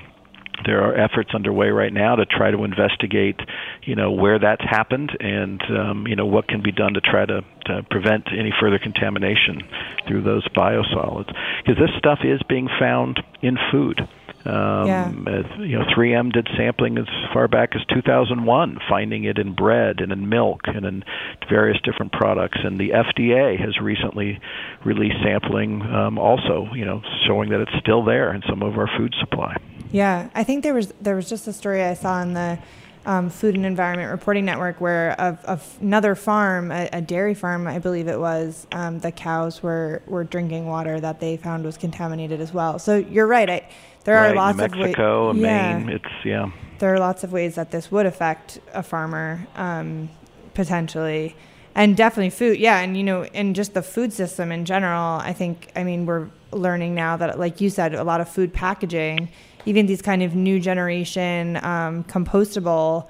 there 0.65 0.83
are 0.83 0.95
efforts 0.95 1.31
underway 1.35 1.69
right 1.69 1.93
now 1.93 2.17
to 2.17 2.25
try 2.25 2.51
to 2.51 2.65
investigate, 2.65 3.39
you 3.83 3.95
know, 3.95 4.13
where 4.13 4.39
that's 4.39 4.63
happened 4.63 5.11
and 5.21 5.63
um, 5.71 6.07
you 6.07 6.17
know 6.17 6.27
what 6.27 6.49
can 6.49 6.63
be 6.63 6.73
done 6.73 6.95
to 6.95 7.01
try 7.01 7.27
to, 7.27 7.43
to 7.67 7.83
prevent 7.91 8.29
any 8.33 8.53
further 8.59 8.79
contamination 8.79 9.63
through 10.09 10.23
those 10.23 10.47
biosolids. 10.49 11.33
Because 11.59 11.79
this 11.79 11.91
stuff 11.99 12.21
is 12.25 12.41
being 12.49 12.69
found 12.81 13.21
in 13.43 13.59
food. 13.71 14.01
Um, 14.47 14.87
yeah. 14.87 15.11
You 15.59 15.79
know, 15.79 15.85
3M 15.97 16.33
did 16.33 16.49
sampling 16.57 16.99
as 16.99 17.07
far 17.33 17.49
back 17.49 17.75
as 17.75 17.83
2001, 17.95 18.79
finding 18.89 19.25
it 19.25 19.39
in 19.39 19.55
bread 19.55 20.01
and 20.01 20.13
in 20.13 20.29
milk 20.29 20.63
and 20.67 20.85
in 20.85 21.05
various 21.49 21.81
different 21.83 22.13
products. 22.13 22.59
And 22.63 22.79
the 22.79 22.91
FDA 22.91 23.59
has 23.61 23.79
recently 23.81 24.41
released 24.85 25.17
sampling, 25.23 25.83
um, 25.83 26.19
also, 26.19 26.69
you 26.75 26.85
know, 26.85 27.03
showing 27.27 27.51
that 27.51 27.61
it's 27.61 27.79
still 27.81 28.05
there 28.05 28.33
in 28.35 28.43
some 28.49 28.63
of 28.63 28.79
our 28.79 28.89
food 28.97 29.15
supply. 29.21 29.57
Yeah, 29.93 30.29
I 30.35 30.45
think 30.45 30.63
there 30.63 30.75
was 30.75 30.93
there 31.01 31.15
was 31.15 31.29
just 31.29 31.47
a 31.47 31.53
story 31.53 31.83
I 31.83 31.95
saw 31.95 32.21
in 32.21 32.35
the 32.35 32.59
um, 33.07 33.31
Food 33.31 33.55
and 33.55 33.65
Environment 33.65 34.11
Reporting 34.11 34.45
Network 34.45 34.81
where 34.81 35.13
of, 35.13 35.43
of 35.45 35.79
another 35.81 36.15
farm, 36.15 36.73
a, 36.73 36.89
a, 36.93 37.01
dairy 37.01 37.35
farm, 37.35 37.67
I 37.69 37.79
believe 37.79 38.09
it 38.09 38.19
was, 38.19 38.67
um, 38.73 38.99
the 38.99 39.13
cows 39.13 39.63
were, 39.63 40.03
were 40.07 40.25
drinking 40.25 40.67
water 40.67 40.99
that 40.99 41.21
they 41.21 41.37
found 41.37 41.65
was 41.65 41.77
contaminated 41.77 42.41
as 42.41 42.53
well. 42.53 42.81
So 42.81 42.97
you're 42.97 43.29
right. 43.29 43.49
I, 43.49 43.69
there 44.07 44.17
right, 44.17 44.31
are 44.31 44.35
lots 44.35 44.57
New 44.57 44.63
Mexico, 44.63 45.29
of 45.29 45.37
ways. 45.37 45.45
Yeah, 45.45 45.79
Maine. 45.79 45.89
It's 45.91 46.25
yeah. 46.25 46.51
There 46.79 46.95
are 46.95 46.99
lots 46.99 47.25
of 47.25 47.33
ways 47.33 47.57
that 47.57 47.71
this 47.71 47.91
would 47.91 48.07
affect 48.07 48.59
a 48.73 48.83
farmer 48.83 49.47
um, 49.57 50.09
potentially, 50.55 51.37
and 51.75 51.97
definitely 51.97 52.31
food. 52.31 52.59
Yeah, 52.59 52.81
and 52.81 52.97
you 52.97 53.03
know, 53.03 53.25
and 53.25 53.55
just 53.55 53.75
the 53.75 53.83
food 53.83 54.13
system 54.13 54.51
in 54.51 54.65
general. 54.65 55.21
I 55.21 55.33
think. 55.35 55.71
I 55.77 55.85
mean, 55.85 56.07
we're 56.07 56.29
learning 56.53 56.95
now 56.95 57.19
that, 57.19 57.39
like 57.39 57.61
you 57.61 57.69
said, 57.69 57.95
a 57.95 58.05
lot 58.05 58.23
of 58.23 58.29
food 58.29 58.55
packaging 58.55 59.29
even 59.67 59.87
these 59.87 60.01
kind 60.01 60.23
of 60.23 60.35
new 60.35 60.59
generation 60.59 61.57
um, 61.57 62.05
compostable 62.05 63.07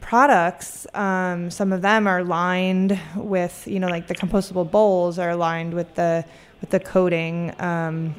products 0.00 0.86
um, 0.94 1.50
some 1.50 1.72
of 1.72 1.80
them 1.82 2.06
are 2.06 2.22
lined 2.22 2.98
with 3.16 3.66
you 3.66 3.80
know 3.80 3.88
like 3.88 4.06
the 4.06 4.14
compostable 4.14 4.70
bowls 4.70 5.18
are 5.18 5.34
lined 5.34 5.72
with 5.72 5.92
the 5.94 6.24
with 6.60 6.70
the 6.70 6.78
coating 6.78 7.58
um, 7.60 8.14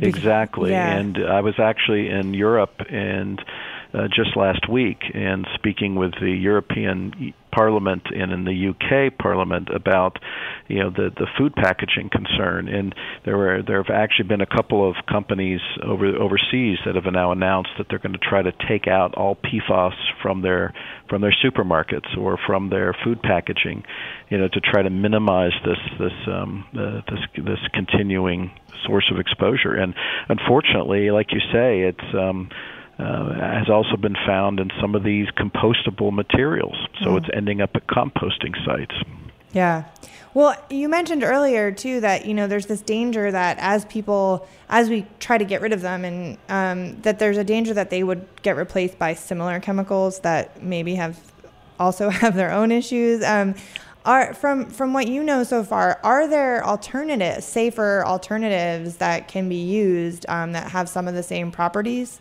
exactly 0.00 0.70
yeah. 0.70 0.96
and 0.96 1.18
i 1.18 1.40
was 1.40 1.54
actually 1.58 2.08
in 2.08 2.34
europe 2.34 2.80
and 2.90 3.40
uh, 3.92 4.08
just 4.08 4.36
last 4.36 4.68
week 4.68 5.02
and 5.14 5.46
speaking 5.54 5.94
with 5.94 6.12
the 6.20 6.30
european 6.30 7.34
Parliament 7.54 8.02
and 8.14 8.32
in 8.32 8.44
the 8.44 8.70
UK 8.70 9.16
Parliament 9.16 9.68
about 9.74 10.18
you 10.68 10.80
know 10.80 10.90
the 10.90 11.10
the 11.14 11.26
food 11.38 11.54
packaging 11.54 12.10
concern, 12.10 12.68
and 12.68 12.94
there 13.24 13.36
were 13.36 13.62
there 13.62 13.82
have 13.82 13.94
actually 13.94 14.28
been 14.28 14.40
a 14.40 14.46
couple 14.46 14.88
of 14.88 14.96
companies 15.08 15.60
over 15.82 16.06
overseas 16.06 16.78
that 16.84 16.94
have 16.94 17.12
now 17.12 17.32
announced 17.32 17.70
that 17.78 17.86
they're 17.88 17.98
going 17.98 18.12
to 18.12 18.18
try 18.18 18.42
to 18.42 18.52
take 18.68 18.88
out 18.88 19.14
all 19.14 19.36
PFAS 19.36 19.94
from 20.22 20.42
their 20.42 20.72
from 21.08 21.20
their 21.20 21.34
supermarkets 21.44 22.16
or 22.18 22.38
from 22.46 22.70
their 22.70 22.94
food 23.04 23.22
packaging, 23.22 23.84
you 24.30 24.38
know, 24.38 24.48
to 24.48 24.60
try 24.60 24.82
to 24.82 24.90
minimize 24.90 25.52
this 25.64 25.78
this 25.98 26.12
um, 26.26 26.64
uh, 26.72 27.02
this 27.08 27.44
this 27.44 27.60
continuing 27.72 28.50
source 28.86 29.10
of 29.12 29.18
exposure. 29.18 29.74
And 29.74 29.94
unfortunately, 30.28 31.10
like 31.10 31.32
you 31.32 31.40
say, 31.52 31.82
it's 31.82 32.14
um, 32.14 32.48
uh, 32.98 33.34
has 33.34 33.68
also 33.68 33.96
been 33.96 34.16
found 34.26 34.60
in 34.60 34.70
some 34.80 34.94
of 34.94 35.02
these 35.02 35.26
compostable 35.30 36.12
materials. 36.12 36.76
So 37.02 37.10
mm. 37.10 37.18
it's 37.18 37.28
ending 37.34 37.60
up 37.60 37.70
at 37.74 37.86
composting 37.86 38.54
sites. 38.64 38.94
Yeah. 39.52 39.84
Well, 40.34 40.56
you 40.68 40.88
mentioned 40.88 41.22
earlier 41.22 41.70
too 41.70 42.00
that 42.00 42.26
you 42.26 42.34
know 42.34 42.48
there's 42.48 42.66
this 42.66 42.82
danger 42.82 43.30
that 43.30 43.56
as 43.60 43.84
people 43.84 44.48
as 44.68 44.90
we 44.90 45.06
try 45.20 45.38
to 45.38 45.44
get 45.44 45.60
rid 45.60 45.72
of 45.72 45.80
them, 45.80 46.04
and 46.04 46.38
um, 46.48 47.00
that 47.02 47.20
there's 47.20 47.38
a 47.38 47.44
danger 47.44 47.72
that 47.74 47.90
they 47.90 48.02
would 48.02 48.26
get 48.42 48.56
replaced 48.56 48.98
by 48.98 49.14
similar 49.14 49.60
chemicals 49.60 50.20
that 50.20 50.60
maybe 50.62 50.96
have 50.96 51.20
also 51.78 52.08
have 52.22 52.34
their 52.34 52.50
own 52.50 52.72
issues. 52.72 53.22
Um, 53.22 53.54
are 54.04 54.34
from 54.34 54.66
from 54.66 54.92
what 54.92 55.06
you 55.06 55.22
know 55.22 55.44
so 55.44 55.62
far, 55.62 56.00
are 56.02 56.26
there 56.28 56.66
alternatives, 56.66 57.46
safer 57.46 58.04
alternatives 58.04 58.96
that 58.96 59.28
can 59.28 59.48
be 59.48 59.62
used 59.62 60.26
um, 60.28 60.52
that 60.52 60.72
have 60.72 60.88
some 60.88 61.08
of 61.08 61.14
the 61.14 61.22
same 61.22 61.50
properties? 61.50 62.20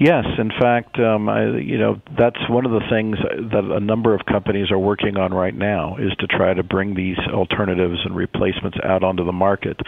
Yes, 0.00 0.24
in 0.38 0.50
fact, 0.50 0.98
um, 0.98 1.28
I, 1.28 1.56
you 1.58 1.78
know 1.78 2.00
that's 2.18 2.38
one 2.50 2.66
of 2.66 2.72
the 2.72 2.82
things 2.90 3.16
that 3.52 3.64
a 3.64 3.78
number 3.78 4.12
of 4.14 4.26
companies 4.26 4.70
are 4.72 4.78
working 4.78 5.16
on 5.16 5.32
right 5.32 5.54
now 5.54 5.96
is 5.96 6.10
to 6.18 6.26
try 6.26 6.52
to 6.52 6.62
bring 6.64 6.94
these 6.94 7.18
alternatives 7.32 8.00
and 8.04 8.16
replacements 8.16 8.78
out 8.82 9.04
onto 9.04 9.24
the 9.24 9.32
market. 9.32 9.78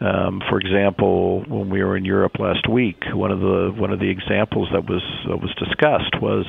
Um, 0.00 0.40
for 0.48 0.60
example, 0.60 1.42
when 1.48 1.68
we 1.68 1.82
were 1.82 1.96
in 1.96 2.04
Europe 2.04 2.38
last 2.38 2.68
week, 2.68 3.02
one 3.12 3.32
of 3.32 3.40
the 3.40 3.74
one 3.76 3.92
of 3.92 3.98
the 3.98 4.08
examples 4.08 4.68
that 4.72 4.88
was 4.88 5.02
that 5.28 5.40
was 5.40 5.52
discussed 5.58 6.22
was 6.22 6.46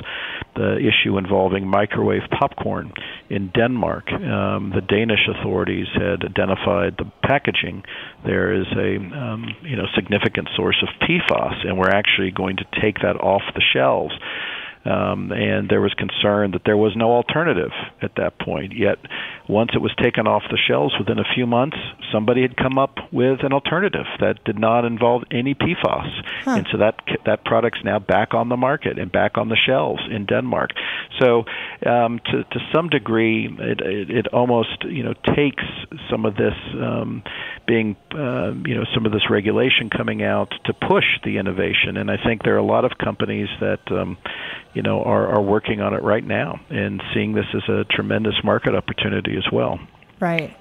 the 0.57 0.77
issue 0.77 1.17
involving 1.17 1.67
microwave 1.67 2.23
popcorn 2.37 2.91
in 3.29 3.51
Denmark. 3.55 4.11
Um, 4.11 4.73
the 4.73 4.81
Danish 4.81 5.27
authorities 5.29 5.87
had 5.93 6.25
identified 6.25 6.95
the 6.97 7.05
packaging 7.23 7.83
there 8.25 8.53
is 8.53 8.67
a 8.75 8.97
um, 8.97 9.45
you 9.61 9.75
know 9.75 9.85
significant 9.95 10.49
source 10.55 10.83
of 10.83 10.89
PFAS, 11.07 11.65
and 11.67 11.77
we're 11.77 11.89
actually 11.89 12.31
going 12.31 12.57
to 12.57 12.65
take 12.81 12.99
that 12.99 13.15
off 13.21 13.41
the 13.53 13.61
shelves. 13.73 14.13
Um, 14.87 15.31
and 15.31 15.67
there 15.69 15.81
was 15.81 15.93
concern 15.93 16.51
that 16.51 16.61
there 16.65 16.77
was 16.77 16.95
no 16.95 17.11
alternative 17.11 17.71
at 18.01 18.15
that 18.15 18.39
point. 18.39 18.73
Yet, 18.73 18.99
once 19.49 19.71
it 19.73 19.79
was 19.79 19.93
taken 20.01 20.27
off 20.27 20.43
the 20.49 20.57
shelves, 20.57 20.93
within 20.97 21.19
a 21.19 21.25
few 21.35 21.45
months, 21.45 21.77
somebody 22.11 22.41
had 22.41 22.55
come 22.55 22.77
up 22.77 22.97
with 23.11 23.43
an 23.43 23.51
alternative 23.51 24.05
that 24.19 24.43
did 24.45 24.57
not 24.57 24.85
involve 24.85 25.23
any 25.31 25.55
PFAS, 25.55 26.09
huh. 26.43 26.51
and 26.51 26.67
so 26.71 26.77
that 26.77 26.95
that 27.25 27.43
product's 27.43 27.83
now 27.83 27.99
back 27.99 28.33
on 28.33 28.49
the 28.49 28.57
market 28.57 28.97
and 28.97 29.11
back 29.11 29.37
on 29.37 29.49
the 29.49 29.57
shelves 29.57 30.01
in 30.09 30.25
Denmark. 30.25 30.71
So, 31.19 31.43
um, 31.85 32.19
to 32.25 32.43
to 32.43 32.59
some 32.73 32.89
degree, 32.89 33.49
it, 33.59 33.81
it, 33.81 34.09
it 34.09 34.27
almost 34.27 34.83
you 34.83 35.03
know 35.03 35.13
takes 35.35 35.63
some 36.09 36.25
of 36.25 36.35
this 36.35 36.55
um, 36.75 37.23
being 37.65 37.95
uh, 38.13 38.53
you 38.65 38.75
know 38.75 38.85
some 38.93 39.05
of 39.05 39.11
this 39.11 39.29
regulation 39.29 39.89
coming 39.89 40.23
out 40.23 40.53
to 40.65 40.73
push 40.73 41.05
the 41.23 41.37
innovation, 41.37 41.97
and 41.97 42.09
I 42.09 42.17
think 42.23 42.43
there 42.43 42.55
are 42.55 42.59
a 42.59 42.63
lot 42.65 42.85
of 42.85 42.97
companies 42.97 43.49
that 43.59 43.81
um, 43.91 44.17
you 44.77 44.83
know 44.83 45.01
are, 45.01 45.27
are 45.27 45.41
working 45.41 45.81
on 45.81 45.95
it 45.95 46.03
right 46.03 46.23
now 46.23 46.59
and 46.69 47.01
seeing 47.11 47.33
this 47.33 47.47
as 47.55 47.67
a 47.67 47.83
tremendous 47.85 48.35
market 48.43 48.75
opportunity 48.75 49.35
as 49.35 49.51
well. 49.51 49.79
Right. 50.19 50.55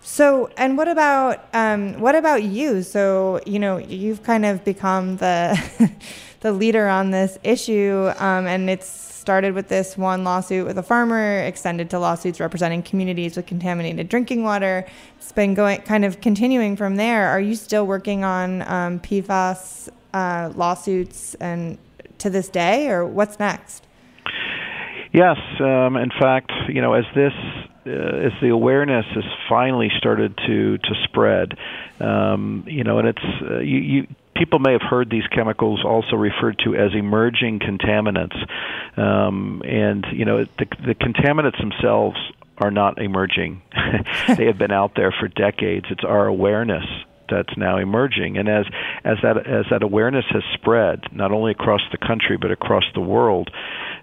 So, 0.00 0.50
and 0.56 0.78
what 0.78 0.88
about 0.88 1.44
um, 1.52 2.00
what 2.00 2.14
about 2.14 2.42
you? 2.42 2.82
So, 2.82 3.40
you 3.44 3.58
know, 3.58 3.76
you've 3.76 4.22
kind 4.22 4.46
of 4.46 4.64
become 4.64 5.18
the 5.18 5.60
the 6.40 6.52
leader 6.52 6.88
on 6.88 7.10
this 7.10 7.36
issue, 7.44 8.10
um, 8.16 8.46
and 8.46 8.70
it's 8.70 8.88
started 8.88 9.54
with 9.54 9.68
this 9.68 9.96
one 9.96 10.24
lawsuit 10.24 10.66
with 10.66 10.78
a 10.78 10.82
farmer, 10.82 11.40
extended 11.40 11.90
to 11.90 11.98
lawsuits 11.98 12.40
representing 12.40 12.82
communities 12.82 13.36
with 13.36 13.46
contaminated 13.46 14.08
drinking 14.08 14.42
water. 14.42 14.86
It's 15.18 15.32
been 15.32 15.52
going, 15.52 15.82
kind 15.82 16.04
of 16.06 16.22
continuing 16.22 16.76
from 16.76 16.96
there. 16.96 17.28
Are 17.28 17.40
you 17.40 17.56
still 17.56 17.86
working 17.86 18.24
on 18.24 18.62
um, 18.62 19.00
PFAS 19.00 19.90
uh, 20.14 20.52
lawsuits 20.54 21.34
and 21.36 21.76
to 22.24 22.30
this 22.30 22.48
day, 22.48 22.88
or 22.88 23.04
what's 23.04 23.38
next? 23.38 23.86
Yes, 25.12 25.36
um, 25.60 25.96
in 25.96 26.10
fact, 26.10 26.50
you 26.68 26.80
know, 26.80 26.94
as 26.94 27.04
this 27.14 27.32
uh, 27.86 27.90
as 27.90 28.32
the 28.40 28.48
awareness 28.48 29.04
has 29.14 29.24
finally 29.48 29.90
started 29.98 30.36
to 30.46 30.78
to 30.78 30.94
spread, 31.04 31.56
um, 32.00 32.64
you 32.66 32.82
know, 32.82 32.98
and 32.98 33.08
it's 33.08 33.24
uh, 33.42 33.58
you, 33.58 33.78
you 33.78 34.06
people 34.34 34.58
may 34.58 34.72
have 34.72 34.82
heard 34.82 35.10
these 35.10 35.26
chemicals 35.28 35.84
also 35.84 36.16
referred 36.16 36.58
to 36.64 36.74
as 36.74 36.94
emerging 36.94 37.60
contaminants, 37.60 38.36
um, 38.98 39.62
and 39.64 40.06
you 40.10 40.24
know 40.24 40.44
the, 40.44 40.66
the 40.84 40.94
contaminants 40.94 41.60
themselves 41.60 42.16
are 42.56 42.70
not 42.70 43.00
emerging; 43.00 43.60
they 44.36 44.46
have 44.46 44.58
been 44.58 44.72
out 44.72 44.94
there 44.96 45.12
for 45.12 45.28
decades. 45.28 45.86
It's 45.90 46.04
our 46.04 46.26
awareness 46.26 46.86
that's 47.34 47.56
now 47.56 47.78
emerging. 47.78 48.38
And 48.38 48.48
as 48.48 48.66
as 49.04 49.16
that 49.22 49.36
as 49.38 49.66
that 49.70 49.82
awareness 49.82 50.24
has 50.30 50.42
spread, 50.54 51.00
not 51.12 51.32
only 51.32 51.52
across 51.52 51.80
the 51.90 51.98
country 51.98 52.36
but 52.40 52.50
across 52.50 52.84
the 52.94 53.00
world, 53.00 53.50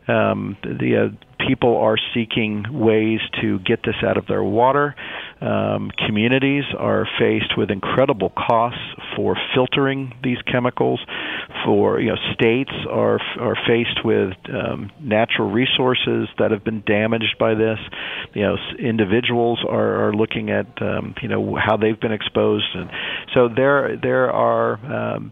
um, 0.08 0.58
the 0.64 1.10
uh, 1.10 1.46
people 1.48 1.78
are 1.78 1.98
seeking 2.14 2.66
ways 2.72 3.20
to 3.42 3.60
get 3.60 3.80
this 3.84 3.96
out 4.06 4.18
of 4.18 4.28
their 4.28 4.44
water. 4.44 4.96
Um, 5.42 5.90
communities 6.06 6.66
are 6.78 7.08
faced 7.20 7.58
with 7.58 7.72
incredible 7.72 8.30
costs 8.30 8.80
for 9.16 9.36
filtering 9.56 10.14
these 10.24 10.38
chemicals. 10.44 11.00
For 11.66 12.00
you 12.00 12.10
know, 12.10 12.18
states 12.34 12.72
are 12.90 13.20
are 13.40 13.56
faced 13.68 14.06
with 14.06 14.34
um, 14.50 14.92
natural 15.00 15.50
resources 15.50 16.30
that 16.38 16.52
have 16.52 16.64
been 16.64 16.84
damaged 16.86 17.38
by 17.40 17.56
this. 17.56 17.80
You 18.34 18.44
know, 18.44 18.58
individuals 18.78 19.60
are, 19.68 20.10
are 20.10 20.14
looking 20.14 20.52
at 20.52 20.68
um, 20.82 21.16
you 21.22 21.28
know 21.28 21.56
how 21.56 21.78
they've 21.78 22.00
been 22.00 22.14
exposed, 22.14 22.68
and 22.76 22.90
so 23.34 23.50
there 23.50 23.98
there 23.98 24.32
are 24.32 24.74
um, 25.14 25.32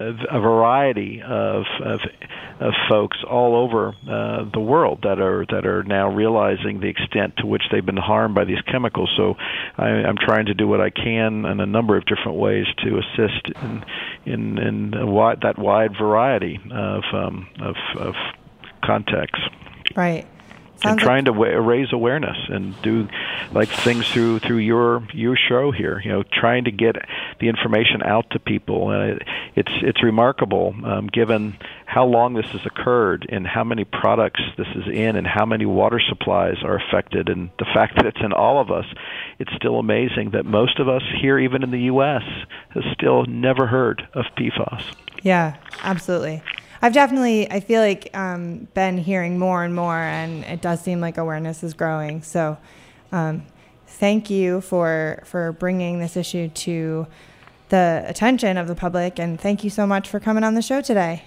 a 0.00 0.40
variety 0.40 1.20
of, 1.22 1.64
of, 1.84 2.00
of 2.60 2.72
folks 2.88 3.18
all 3.28 3.56
over 3.56 3.94
uh, 4.08 4.44
the 4.52 4.60
world 4.60 5.00
that 5.02 5.20
are 5.20 5.44
that 5.50 5.66
are 5.66 5.82
now 5.82 6.08
realizing 6.08 6.80
the 6.80 6.88
extent 6.88 7.36
to 7.38 7.46
which 7.46 7.62
they've 7.72 7.84
been 7.84 7.96
harmed 7.96 8.34
by 8.34 8.44
these 8.44 8.60
chemicals. 8.70 9.10
So 9.16 9.34
I, 9.76 9.86
I'm 9.86 10.16
trying 10.16 10.46
to 10.46 10.54
do 10.54 10.68
what 10.68 10.80
I 10.80 10.90
can 10.90 11.44
in 11.44 11.60
a 11.60 11.66
number 11.66 11.96
of 11.96 12.04
different 12.06 12.38
ways 12.38 12.66
to 12.84 12.98
assist 12.98 13.50
in 13.62 13.84
in, 14.24 14.58
in 14.58 15.10
wide, 15.10 15.40
that 15.42 15.58
wide 15.58 15.92
variety 15.98 16.60
of 16.70 17.02
um, 17.12 17.48
of, 17.60 17.76
of 17.96 18.14
contexts. 18.84 19.44
Right. 19.96 20.26
Sounds 20.80 20.92
and 20.92 21.00
trying 21.00 21.24
like- 21.24 21.50
to 21.50 21.60
raise 21.60 21.92
awareness 21.92 22.36
and 22.48 22.80
do 22.82 23.08
like 23.52 23.68
things 23.68 24.08
through 24.08 24.38
through 24.40 24.58
your 24.58 25.02
your 25.12 25.36
show 25.36 25.72
here. 25.72 26.00
You 26.04 26.12
know, 26.12 26.22
trying 26.22 26.64
to 26.64 26.70
get 26.70 26.96
the 27.40 27.48
information 27.48 28.02
out 28.02 28.30
to 28.30 28.38
people. 28.38 28.88
Uh, 28.88 29.18
it's 29.56 29.72
it's 29.82 30.02
remarkable 30.02 30.74
um, 30.84 31.08
given 31.08 31.56
how 31.86 32.04
long 32.04 32.34
this 32.34 32.46
has 32.48 32.64
occurred 32.66 33.26
and 33.28 33.46
how 33.46 33.64
many 33.64 33.84
products 33.84 34.40
this 34.56 34.68
is 34.76 34.84
in 34.92 35.16
and 35.16 35.26
how 35.26 35.46
many 35.46 35.66
water 35.66 36.00
supplies 36.08 36.56
are 36.62 36.76
affected 36.76 37.28
and 37.28 37.50
the 37.58 37.64
fact 37.74 37.96
that 37.96 38.06
it's 38.06 38.20
in 38.20 38.32
all 38.32 38.60
of 38.60 38.70
us. 38.70 38.84
It's 39.38 39.52
still 39.56 39.78
amazing 39.78 40.30
that 40.30 40.44
most 40.44 40.78
of 40.80 40.88
us 40.88 41.02
here, 41.20 41.38
even 41.38 41.62
in 41.62 41.70
the 41.70 41.82
U.S., 41.82 42.22
has 42.70 42.84
still 42.92 43.24
never 43.24 43.66
heard 43.66 44.06
of 44.14 44.26
PFAS. 44.36 44.82
Yeah, 45.22 45.56
absolutely. 45.82 46.42
I've 46.80 46.92
definitely, 46.92 47.50
I 47.50 47.60
feel 47.60 47.80
like, 47.80 48.16
um, 48.16 48.68
been 48.74 48.98
hearing 48.98 49.38
more 49.38 49.64
and 49.64 49.74
more, 49.74 49.96
and 49.96 50.44
it 50.44 50.60
does 50.60 50.80
seem 50.80 51.00
like 51.00 51.18
awareness 51.18 51.62
is 51.62 51.74
growing. 51.74 52.22
So, 52.22 52.56
um, 53.12 53.42
thank 53.86 54.30
you 54.30 54.60
for 54.60 55.22
for 55.24 55.52
bringing 55.52 55.98
this 55.98 56.16
issue 56.16 56.48
to 56.48 57.06
the 57.70 58.04
attention 58.06 58.56
of 58.56 58.68
the 58.68 58.74
public, 58.74 59.18
and 59.18 59.40
thank 59.40 59.64
you 59.64 59.70
so 59.70 59.86
much 59.86 60.08
for 60.08 60.20
coming 60.20 60.44
on 60.44 60.54
the 60.54 60.62
show 60.62 60.80
today. 60.80 61.24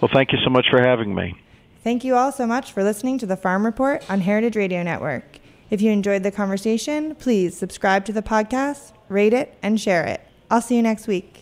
Well, 0.00 0.10
thank 0.12 0.32
you 0.32 0.38
so 0.42 0.50
much 0.50 0.66
for 0.70 0.80
having 0.80 1.14
me. 1.14 1.36
Thank 1.84 2.04
you 2.04 2.14
all 2.14 2.32
so 2.32 2.46
much 2.46 2.72
for 2.72 2.82
listening 2.82 3.18
to 3.18 3.26
the 3.26 3.36
Farm 3.36 3.64
Report 3.64 4.08
on 4.08 4.20
Heritage 4.20 4.56
Radio 4.56 4.82
Network. 4.82 5.38
If 5.68 5.80
you 5.80 5.90
enjoyed 5.90 6.22
the 6.22 6.30
conversation, 6.30 7.14
please 7.14 7.56
subscribe 7.56 8.04
to 8.06 8.12
the 8.12 8.22
podcast, 8.22 8.92
rate 9.08 9.32
it, 9.32 9.56
and 9.62 9.80
share 9.80 10.04
it. 10.04 10.20
I'll 10.50 10.60
see 10.60 10.76
you 10.76 10.82
next 10.82 11.06
week. 11.06 11.41